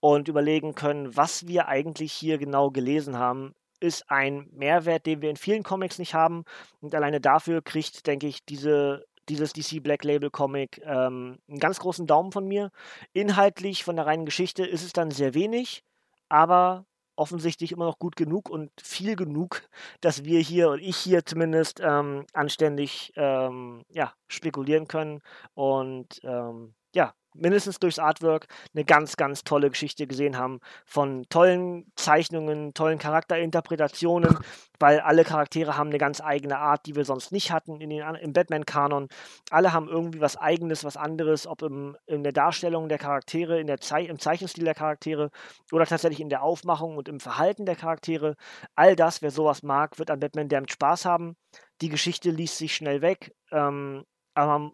und 0.00 0.28
überlegen 0.28 0.74
können, 0.74 1.16
was 1.16 1.46
wir 1.46 1.68
eigentlich 1.68 2.12
hier 2.12 2.38
genau 2.38 2.70
gelesen 2.70 3.18
haben, 3.18 3.54
ist 3.84 4.10
ein 4.10 4.48
Mehrwert, 4.52 5.06
den 5.06 5.20
wir 5.20 5.30
in 5.30 5.36
vielen 5.36 5.62
Comics 5.62 5.98
nicht 5.98 6.14
haben. 6.14 6.44
Und 6.80 6.94
alleine 6.94 7.20
dafür 7.20 7.62
kriegt, 7.62 8.06
denke 8.06 8.26
ich, 8.26 8.44
diese, 8.44 9.04
dieses 9.28 9.52
DC 9.52 9.82
Black 9.82 10.04
Label 10.04 10.30
Comic 10.30 10.80
ähm, 10.84 11.38
einen 11.48 11.58
ganz 11.60 11.78
großen 11.78 12.06
Daumen 12.06 12.32
von 12.32 12.46
mir. 12.48 12.70
Inhaltlich, 13.12 13.84
von 13.84 13.96
der 13.96 14.06
reinen 14.06 14.24
Geschichte, 14.24 14.64
ist 14.64 14.82
es 14.82 14.92
dann 14.92 15.10
sehr 15.10 15.34
wenig, 15.34 15.84
aber 16.28 16.86
offensichtlich 17.16 17.72
immer 17.72 17.84
noch 17.84 17.98
gut 17.98 18.16
genug 18.16 18.48
und 18.48 18.70
viel 18.80 19.16
genug, 19.16 19.62
dass 20.00 20.24
wir 20.24 20.40
hier 20.40 20.70
und 20.70 20.80
ich 20.80 20.96
hier 20.96 21.24
zumindest 21.24 21.80
ähm, 21.80 22.24
anständig 22.32 23.12
ähm, 23.16 23.84
ja, 23.90 24.14
spekulieren 24.28 24.88
können 24.88 25.20
und 25.54 26.20
ähm, 26.24 26.74
ja, 26.94 27.14
mindestens 27.34 27.78
durchs 27.78 27.98
Artwork 27.98 28.46
eine 28.74 28.84
ganz, 28.84 29.16
ganz 29.16 29.44
tolle 29.44 29.70
Geschichte 29.70 30.06
gesehen 30.06 30.38
haben 30.38 30.60
von 30.86 31.24
tollen 31.28 31.92
Zeichnungen, 31.96 32.74
tollen 32.74 32.98
Charakterinterpretationen, 32.98 34.38
weil 34.78 35.00
alle 35.00 35.24
Charaktere 35.24 35.76
haben 35.76 35.88
eine 35.88 35.98
ganz 35.98 36.20
eigene 36.20 36.58
Art, 36.58 36.86
die 36.86 36.96
wir 36.96 37.04
sonst 37.04 37.32
nicht 37.32 37.52
hatten 37.52 37.80
in 37.80 37.90
den, 37.90 38.02
im 38.16 38.32
Batman-Kanon. 38.32 39.08
Alle 39.50 39.72
haben 39.72 39.88
irgendwie 39.88 40.20
was 40.20 40.36
Eigenes, 40.36 40.84
was 40.84 40.96
anderes, 40.96 41.46
ob 41.46 41.62
im, 41.62 41.96
in 42.06 42.22
der 42.22 42.32
Darstellung 42.32 42.88
der 42.88 42.98
Charaktere, 42.98 43.60
in 43.60 43.66
der 43.66 43.80
Zei 43.80 44.04
im 44.04 44.18
Zeichenstil 44.18 44.64
der 44.64 44.74
Charaktere 44.74 45.30
oder 45.72 45.86
tatsächlich 45.86 46.20
in 46.20 46.28
der 46.28 46.42
Aufmachung 46.42 46.96
und 46.96 47.08
im 47.08 47.20
Verhalten 47.20 47.66
der 47.66 47.76
Charaktere. 47.76 48.36
All 48.74 48.96
das, 48.96 49.22
wer 49.22 49.30
sowas 49.30 49.62
mag, 49.62 49.98
wird 49.98 50.10
an 50.10 50.20
Batman 50.20 50.48
Damned 50.48 50.72
Spaß 50.72 51.04
haben. 51.04 51.36
Die 51.80 51.88
Geschichte 51.88 52.30
liest 52.30 52.58
sich 52.58 52.74
schnell 52.74 53.02
weg, 53.02 53.34
ähm, 53.50 54.04
aber 54.34 54.72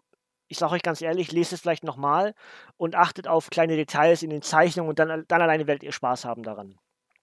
ich 0.51 0.57
sage 0.57 0.73
euch 0.73 0.81
ganz 0.81 1.01
ehrlich, 1.01 1.31
lest 1.31 1.53
es 1.53 1.61
vielleicht 1.61 1.85
nochmal 1.85 2.33
und 2.77 2.95
achtet 2.95 3.27
auf 3.27 3.49
kleine 3.49 3.77
Details 3.77 4.21
in 4.21 4.29
den 4.29 4.41
Zeichnungen 4.41 4.89
und 4.89 4.99
dann, 4.99 5.23
dann 5.27 5.41
alleine 5.41 5.65
werdet 5.65 5.83
ihr 5.83 5.93
Spaß 5.93 6.25
haben 6.25 6.43
daran. 6.43 6.77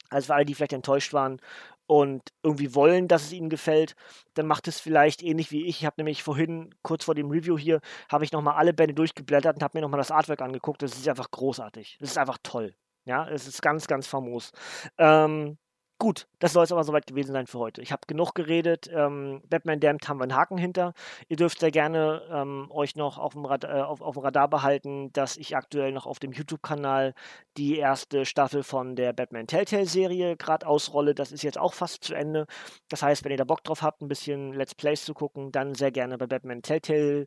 Also 0.09 0.29
für 0.29 0.35
alle, 0.35 0.47
die 0.47 0.55
vielleicht 0.55 0.73
enttäuscht 0.73 1.13
waren 1.13 1.39
und 1.87 2.23
irgendwie 2.43 2.75
wollen, 2.75 3.07
dass 3.07 3.25
es 3.25 3.33
ihnen 3.33 3.51
gefällt, 3.51 3.95
dann 4.33 4.47
macht 4.47 4.67
es 4.67 4.81
vielleicht 4.81 5.23
ähnlich 5.23 5.53
wie 5.53 5.67
ich. 5.67 5.81
Ich 5.81 5.85
habe 5.85 5.97
nämlich 5.99 6.23
vorhin, 6.23 6.75
kurz 6.83 7.05
vor 7.05 7.15
dem 7.15 7.31
Review 7.31 7.59
hier, 7.59 7.81
habe 8.11 8.25
ich 8.25 8.33
nochmal 8.33 8.55
alle 8.55 8.73
Bände 8.73 8.95
durchgeblättert 8.95 9.57
und 9.57 9.63
habe 9.63 9.77
mir 9.77 9.83
nochmal 9.83 9.99
das 9.99 10.11
Artwork 10.11 10.41
angeguckt. 10.41 10.81
Das 10.81 10.97
ist 10.97 11.07
einfach 11.07 11.31
großartig. 11.31 11.99
Das 12.01 12.11
ist 12.11 12.19
einfach 12.19 12.39
toll. 12.43 12.75
Ja, 13.05 13.29
es 13.29 13.47
ist 13.47 13.61
ganz, 13.61 13.87
ganz 13.87 14.07
famos. 14.07 14.53
Ähm, 14.97 15.59
Gut, 16.01 16.29
das 16.39 16.53
soll 16.53 16.63
es 16.63 16.71
aber 16.71 16.85
soweit 16.85 17.09
gewesen 17.09 17.33
sein 17.33 17.49
für 17.49 17.59
heute. 17.59 17.83
Ich 17.83 17.91
habe 17.91 18.03
genug 18.07 18.33
geredet. 18.33 18.89
Ähm, 18.93 19.43
Batman 19.51 19.81
Damned 19.81 20.09
haben 20.09 20.19
wir 20.19 20.23
einen 20.23 20.37
Haken 20.37 20.57
hinter. 20.57 20.95
Ihr 21.29 21.37
dürft 21.37 21.59
sehr 21.59 21.73
gerne 21.73 22.23
ähm, 22.31 22.71
euch 22.71 22.95
noch 22.95 23.19
auf 23.19 23.33
dem, 23.33 23.45
Rad, 23.45 23.65
äh, 23.65 23.67
auf, 23.67 24.01
auf 24.01 24.15
dem 24.15 24.23
Radar 24.23 24.49
behalten, 24.49 25.13
dass 25.13 25.37
ich 25.37 25.57
aktuell 25.57 25.91
noch 25.91 26.07
auf 26.07 26.21
dem 26.21 26.31
YouTube-Kanal 26.31 27.15
die 27.57 27.79
erste 27.79 28.27
Staffel 28.27 28.63
von 28.63 28.95
der 28.95 29.13
Batman 29.13 29.49
Telltale-Serie 29.49 30.37
gerade 30.37 30.69
ausrolle. 30.69 31.17
Das 31.17 31.33
ist 31.33 31.43
jetzt 31.43 31.59
auch 31.59 31.75
fast 31.75 32.05
zu 32.05 32.15
Ende. 32.15 32.47
Das 32.89 33.03
heißt, 33.03 33.25
wenn 33.25 33.33
ihr 33.33 33.39
da 33.39 33.45
Bock 33.45 33.65
drauf 33.65 33.83
habt, 33.83 34.01
ein 34.01 34.09
bisschen 34.09 34.53
Let's 34.53 34.77
Plays 34.77 35.05
zu 35.05 35.15
gucken, 35.15 35.51
dann 35.51 35.75
sehr 35.75 35.91
gerne 35.91 36.17
bei 36.17 36.29
Batman 36.29 36.63
Telltale 36.63 37.27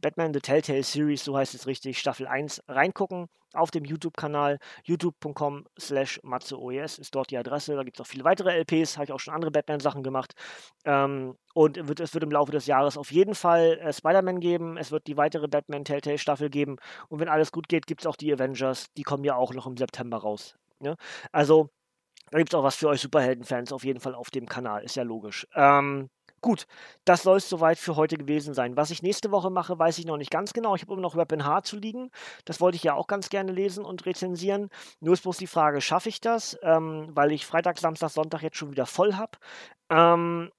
Batman 0.00 0.34
The 0.34 0.40
Telltale 0.40 0.82
Series, 0.82 1.24
so 1.24 1.36
heißt 1.36 1.54
es 1.54 1.66
richtig, 1.66 1.98
Staffel 1.98 2.26
1 2.26 2.62
reingucken 2.68 3.28
auf 3.54 3.70
dem 3.70 3.84
YouTube-Kanal 3.84 4.58
youtube.com 4.84 5.64
slash 5.78 6.20
matzeoes 6.22 6.98
ist 6.98 7.14
dort 7.14 7.30
die 7.30 7.36
Adresse. 7.36 7.74
Da 7.74 7.82
gibt 7.82 7.98
es 7.98 8.00
auch 8.00 8.06
viele 8.06 8.24
weitere 8.24 8.50
LPs, 8.58 8.96
habe 8.96 9.04
ich 9.04 9.12
auch 9.12 9.20
schon 9.20 9.34
andere 9.34 9.50
Batman-Sachen 9.50 10.02
gemacht. 10.02 10.34
Ähm, 10.84 11.36
und 11.54 11.88
wird, 11.88 12.00
es 12.00 12.14
wird 12.14 12.24
im 12.24 12.30
Laufe 12.30 12.52
des 12.52 12.66
Jahres 12.66 12.96
auf 12.96 13.12
jeden 13.12 13.34
Fall 13.34 13.78
äh, 13.80 13.92
Spider-Man 13.92 14.40
geben. 14.40 14.76
Es 14.76 14.90
wird 14.90 15.06
die 15.06 15.16
weitere 15.16 15.48
Batman 15.48 15.84
Telltale 15.84 16.18
Staffel 16.18 16.50
geben. 16.50 16.76
Und 17.08 17.20
wenn 17.20 17.28
alles 17.28 17.52
gut 17.52 17.68
geht, 17.68 17.86
gibt 17.86 18.02
es 18.02 18.06
auch 18.06 18.16
die 18.16 18.32
Avengers. 18.32 18.86
Die 18.96 19.02
kommen 19.02 19.24
ja 19.24 19.36
auch 19.36 19.52
noch 19.52 19.66
im 19.66 19.76
September 19.76 20.18
raus. 20.18 20.56
Ne? 20.80 20.96
Also, 21.30 21.70
da 22.30 22.38
gibt 22.38 22.52
es 22.52 22.58
auch 22.58 22.64
was 22.64 22.76
für 22.76 22.88
euch 22.88 23.00
Superhelden-Fans 23.00 23.72
auf 23.72 23.84
jeden 23.84 24.00
Fall 24.00 24.14
auf 24.14 24.30
dem 24.30 24.46
Kanal. 24.46 24.82
Ist 24.84 24.96
ja 24.96 25.02
logisch. 25.02 25.46
Ähm, 25.54 26.08
Gut, 26.42 26.66
das 27.04 27.22
soll 27.22 27.36
es 27.36 27.48
soweit 27.48 27.78
für 27.78 27.94
heute 27.94 28.16
gewesen 28.16 28.52
sein. 28.52 28.76
Was 28.76 28.90
ich 28.90 29.00
nächste 29.00 29.30
Woche 29.30 29.48
mache, 29.48 29.78
weiß 29.78 29.98
ich 29.98 30.06
noch 30.06 30.16
nicht 30.16 30.32
ganz 30.32 30.52
genau. 30.52 30.74
Ich 30.74 30.82
habe 30.82 30.92
immer 30.92 31.02
noch 31.02 31.14
Weapon 31.16 31.44
H 31.44 31.62
zu 31.62 31.76
liegen. 31.76 32.10
Das 32.44 32.60
wollte 32.60 32.74
ich 32.76 32.82
ja 32.82 32.94
auch 32.94 33.06
ganz 33.06 33.28
gerne 33.28 33.52
lesen 33.52 33.84
und 33.84 34.06
rezensieren. 34.06 34.68
Nur 34.98 35.14
ist 35.14 35.22
bloß 35.22 35.36
die 35.36 35.46
Frage, 35.46 35.80
schaffe 35.80 36.08
ich 36.08 36.20
das? 36.20 36.58
Ähm, 36.62 37.10
weil 37.14 37.30
ich 37.30 37.46
Freitag, 37.46 37.78
Samstag, 37.78 38.10
Sonntag 38.10 38.42
jetzt 38.42 38.56
schon 38.56 38.72
wieder 38.72 38.86
voll 38.86 39.14
habe. 39.14 39.38
Ähm, 39.88 40.50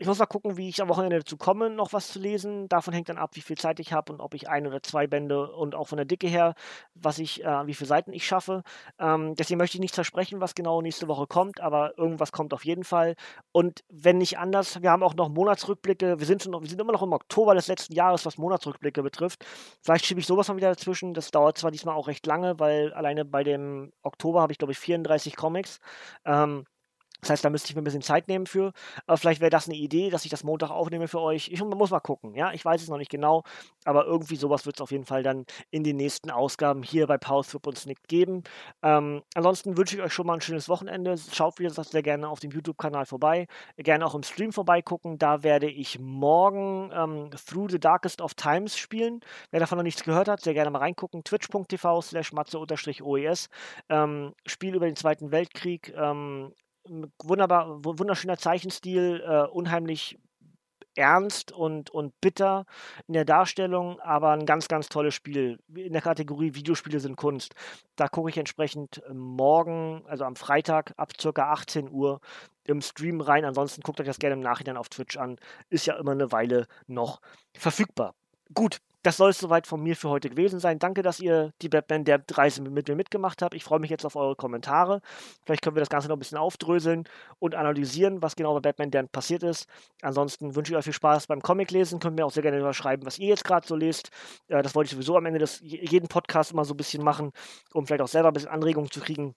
ich 0.00 0.06
muss 0.06 0.20
mal 0.20 0.26
gucken, 0.26 0.56
wie 0.56 0.68
ich 0.68 0.80
am 0.80 0.88
Wochenende 0.88 1.18
dazu 1.18 1.36
komme, 1.36 1.70
noch 1.70 1.92
was 1.92 2.08
zu 2.12 2.20
lesen. 2.20 2.68
Davon 2.68 2.94
hängt 2.94 3.08
dann 3.08 3.18
ab, 3.18 3.30
wie 3.34 3.40
viel 3.40 3.58
Zeit 3.58 3.80
ich 3.80 3.92
habe 3.92 4.12
und 4.12 4.20
ob 4.20 4.32
ich 4.34 4.48
ein 4.48 4.64
oder 4.66 4.80
zwei 4.80 5.08
Bände 5.08 5.50
und 5.50 5.74
auch 5.74 5.88
von 5.88 5.96
der 5.96 6.04
Dicke 6.04 6.28
her, 6.28 6.54
was 6.94 7.18
ich, 7.18 7.44
äh, 7.44 7.66
wie 7.66 7.74
viele 7.74 7.88
Seiten 7.88 8.12
ich 8.12 8.24
schaffe. 8.24 8.62
Ähm, 9.00 9.34
deswegen 9.34 9.58
möchte 9.58 9.76
ich 9.76 9.80
nicht 9.80 9.96
versprechen, 9.96 10.40
was 10.40 10.54
genau 10.54 10.82
nächste 10.82 11.08
Woche 11.08 11.26
kommt, 11.26 11.60
aber 11.60 11.98
irgendwas 11.98 12.30
kommt 12.30 12.54
auf 12.54 12.64
jeden 12.64 12.84
Fall. 12.84 13.16
Und 13.50 13.82
wenn 13.88 14.18
nicht 14.18 14.38
anders, 14.38 14.80
wir 14.82 14.92
haben 14.92 15.02
auch 15.02 15.14
noch 15.14 15.30
Monatsrückblicke. 15.30 16.20
Wir 16.20 16.26
sind, 16.26 16.44
schon, 16.44 16.52
wir 16.52 16.68
sind 16.68 16.80
immer 16.80 16.92
noch 16.92 17.02
im 17.02 17.12
Oktober 17.12 17.56
des 17.56 17.66
letzten 17.66 17.94
Jahres, 17.94 18.24
was 18.24 18.38
Monatsrückblicke 18.38 19.02
betrifft. 19.02 19.44
Vielleicht 19.82 20.06
schiebe 20.06 20.20
ich 20.20 20.26
sowas 20.26 20.46
mal 20.46 20.56
wieder 20.56 20.70
dazwischen. 20.70 21.12
Das 21.12 21.32
dauert 21.32 21.58
zwar 21.58 21.72
diesmal 21.72 21.96
auch 21.96 22.06
recht 22.06 22.24
lange, 22.24 22.60
weil 22.60 22.92
alleine 22.92 23.24
bei 23.24 23.42
dem 23.42 23.92
Oktober 24.02 24.42
habe 24.42 24.52
ich, 24.52 24.58
glaube 24.58 24.72
ich, 24.72 24.78
34 24.78 25.34
Comics. 25.34 25.80
Ähm, 26.24 26.66
das 27.20 27.30
heißt, 27.30 27.44
da 27.44 27.50
müsste 27.50 27.70
ich 27.70 27.74
mir 27.74 27.82
ein 27.82 27.84
bisschen 27.84 28.02
Zeit 28.02 28.28
nehmen 28.28 28.46
für. 28.46 28.72
Aber 29.06 29.16
vielleicht 29.16 29.40
wäre 29.40 29.50
das 29.50 29.66
eine 29.66 29.76
Idee, 29.76 30.10
dass 30.10 30.24
ich 30.24 30.30
das 30.30 30.44
Montag 30.44 30.70
aufnehme 30.70 31.08
für 31.08 31.20
euch. 31.20 31.48
Ich 31.50 31.62
muss 31.62 31.90
mal 31.90 32.00
gucken, 32.00 32.34
ja. 32.34 32.52
Ich 32.52 32.64
weiß 32.64 32.82
es 32.82 32.88
noch 32.88 32.98
nicht 32.98 33.10
genau, 33.10 33.42
aber 33.84 34.04
irgendwie 34.06 34.36
sowas 34.36 34.66
wird 34.66 34.76
es 34.76 34.80
auf 34.80 34.92
jeden 34.92 35.04
Fall 35.04 35.22
dann 35.22 35.44
in 35.70 35.82
den 35.82 35.96
nächsten 35.96 36.30
Ausgaben 36.30 36.82
hier 36.82 37.06
bei 37.06 37.18
Pause 37.18 37.58
und 37.64 37.78
Snick 37.78 37.98
geben. 38.06 38.42
Ähm, 38.82 39.22
ansonsten 39.34 39.76
wünsche 39.76 39.96
ich 39.96 40.02
euch 40.02 40.12
schon 40.12 40.26
mal 40.26 40.34
ein 40.34 40.40
schönes 40.40 40.68
Wochenende. 40.68 41.16
Schaut 41.32 41.58
wieder 41.58 41.70
sehr 41.70 42.02
gerne 42.02 42.28
auf 42.28 42.40
dem 42.40 42.50
YouTube-Kanal 42.50 43.06
vorbei. 43.06 43.46
Gerne 43.76 44.06
auch 44.06 44.14
im 44.14 44.22
Stream 44.22 44.52
vorbeigucken. 44.52 45.18
Da 45.18 45.42
werde 45.42 45.68
ich 45.68 45.98
morgen 45.98 46.90
ähm, 46.94 47.30
Through 47.30 47.70
the 47.70 47.80
Darkest 47.80 48.20
of 48.20 48.34
Times 48.34 48.76
spielen. 48.76 49.20
Wer 49.50 49.60
davon 49.60 49.78
noch 49.78 49.82
nichts 49.84 50.04
gehört 50.04 50.28
hat, 50.28 50.40
sehr 50.40 50.54
gerne 50.54 50.70
mal 50.70 50.78
reingucken. 50.78 51.24
Twitch.tv 51.24 52.00
slash 52.02 52.32
matze-oes. 52.32 53.48
Ähm, 53.88 54.34
Spiel 54.46 54.74
über 54.74 54.86
den 54.86 54.96
Zweiten 54.96 55.32
Weltkrieg. 55.32 55.92
Ähm, 55.96 56.52
wunderbar, 57.22 57.84
wunderschöner 57.84 58.36
Zeichenstil, 58.36 59.22
äh, 59.26 59.46
unheimlich 59.48 60.18
ernst 60.98 61.52
und, 61.52 61.90
und 61.90 62.20
bitter 62.20 62.66
in 63.06 63.14
der 63.14 63.24
Darstellung, 63.24 64.00
aber 64.00 64.30
ein 64.32 64.46
ganz, 64.46 64.68
ganz 64.68 64.88
tolles 64.88 65.14
Spiel. 65.14 65.58
In 65.74 65.92
der 65.92 66.02
Kategorie 66.02 66.54
Videospiele 66.54 67.00
sind 67.00 67.16
Kunst. 67.16 67.54
Da 67.96 68.08
gucke 68.08 68.30
ich 68.30 68.36
entsprechend 68.36 69.00
morgen, 69.12 70.02
also 70.06 70.24
am 70.24 70.36
Freitag 70.36 70.92
ab 70.96 71.12
ca. 71.16 71.52
18 71.52 71.90
Uhr 71.90 72.20
im 72.64 72.82
Stream 72.82 73.20
rein. 73.20 73.44
Ansonsten 73.44 73.82
guckt 73.82 74.00
euch 74.00 74.06
das 74.06 74.18
gerne 74.18 74.34
im 74.34 74.40
Nachhinein 74.40 74.76
auf 74.76 74.88
Twitch 74.88 75.16
an. 75.16 75.36
Ist 75.70 75.86
ja 75.86 75.94
immer 75.96 76.12
eine 76.12 76.32
Weile 76.32 76.66
noch 76.86 77.20
verfügbar. 77.56 78.14
Gut, 78.52 78.78
das 79.02 79.16
soll 79.16 79.30
es 79.30 79.38
soweit 79.38 79.66
von 79.66 79.82
mir 79.82 79.96
für 79.96 80.08
heute 80.08 80.28
gewesen 80.28 80.60
sein. 80.60 80.78
Danke, 80.78 81.02
dass 81.02 81.20
ihr 81.20 81.52
die 81.62 81.68
Batman 81.68 82.04
der 82.04 82.22
Reise 82.30 82.62
mit 82.62 82.88
mir 82.88 82.96
mitgemacht 82.96 83.42
habt. 83.42 83.54
Ich 83.54 83.64
freue 83.64 83.78
mich 83.78 83.90
jetzt 83.90 84.04
auf 84.04 84.16
eure 84.16 84.34
Kommentare. 84.36 85.00
Vielleicht 85.44 85.62
können 85.62 85.76
wir 85.76 85.80
das 85.80 85.88
Ganze 85.88 86.08
noch 86.08 86.16
ein 86.16 86.18
bisschen 86.18 86.38
aufdröseln 86.38 87.04
und 87.38 87.54
analysieren, 87.54 88.22
was 88.22 88.36
genau 88.36 88.54
bei 88.54 88.60
Batman 88.60 88.90
der 88.90 89.04
passiert 89.04 89.42
ist. 89.42 89.66
Ansonsten 90.02 90.56
wünsche 90.56 90.72
ich 90.72 90.76
euch 90.76 90.84
viel 90.84 90.92
Spaß 90.92 91.26
beim 91.28 91.40
Comic-Lesen. 91.40 92.00
Könnt 92.00 92.16
mir 92.16 92.26
auch 92.26 92.32
sehr 92.32 92.42
gerne 92.42 92.58
überschreiben, 92.58 93.06
was 93.06 93.18
ihr 93.18 93.28
jetzt 93.28 93.44
gerade 93.44 93.66
so 93.66 93.76
lest. 93.76 94.10
Äh, 94.48 94.62
das 94.62 94.74
wollte 94.74 94.88
ich 94.88 94.92
sowieso 94.92 95.16
am 95.16 95.26
Ende 95.26 95.38
des 95.38 95.60
jeden 95.62 96.08
Podcast 96.08 96.52
immer 96.52 96.64
so 96.64 96.74
ein 96.74 96.76
bisschen 96.76 97.04
machen, 97.04 97.32
um 97.72 97.86
vielleicht 97.86 98.02
auch 98.02 98.08
selber 98.08 98.28
ein 98.28 98.34
bisschen 98.34 98.50
Anregungen 98.50 98.90
zu 98.90 99.00
kriegen. 99.00 99.34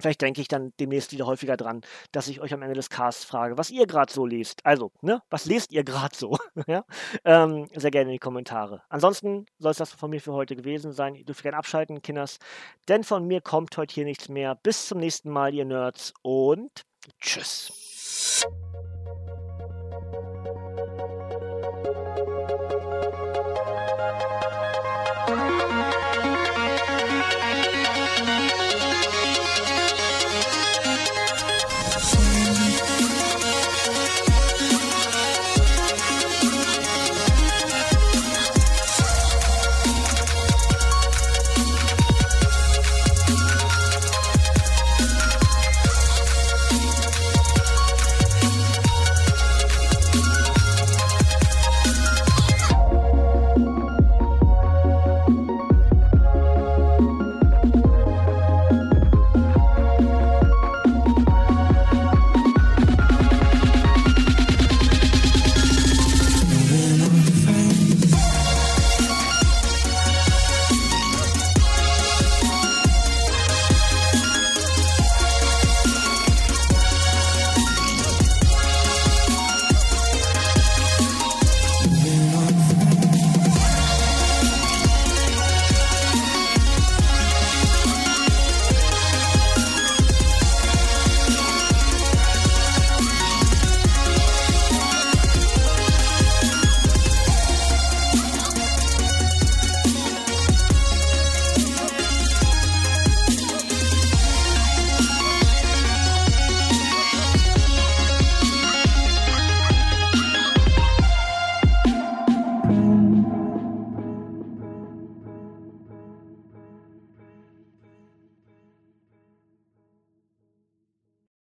Vielleicht 0.00 0.22
denke 0.22 0.40
ich 0.40 0.48
dann 0.48 0.72
demnächst 0.80 1.12
wieder 1.12 1.26
häufiger 1.26 1.56
dran, 1.56 1.82
dass 2.12 2.28
ich 2.28 2.40
euch 2.40 2.52
am 2.54 2.62
Ende 2.62 2.74
des 2.74 2.90
Casts 2.90 3.24
frage, 3.24 3.58
was 3.58 3.70
ihr 3.70 3.86
gerade 3.86 4.12
so 4.12 4.26
lest. 4.26 4.64
Also, 4.64 4.92
ne, 5.00 5.22
was 5.30 5.46
lest 5.46 5.72
ihr 5.72 5.84
gerade 5.84 6.16
so? 6.16 6.36
ja? 6.66 6.84
Ähm, 7.24 7.68
sehr 7.74 7.90
gerne 7.90 8.10
in 8.10 8.14
die 8.14 8.18
Kommentare. 8.18 8.82
Ansonsten 8.88 9.46
soll 9.58 9.72
es 9.72 9.78
das 9.78 9.92
von 9.92 10.10
mir 10.10 10.20
für 10.20 10.32
heute 10.32 10.56
gewesen 10.56 10.92
sein. 10.92 11.14
Ihr 11.14 11.24
dürft 11.24 11.42
gerne 11.42 11.56
abschalten, 11.56 12.02
Kinders, 12.02 12.38
denn 12.88 13.04
von 13.04 13.26
mir 13.26 13.40
kommt 13.40 13.76
heute 13.76 13.94
hier 13.94 14.04
nichts 14.04 14.28
mehr. 14.28 14.54
Bis 14.54 14.86
zum 14.86 14.98
nächsten 14.98 15.30
Mal, 15.30 15.54
ihr 15.54 15.64
Nerds, 15.64 16.12
und 16.22 16.84
tschüss. 17.20 18.46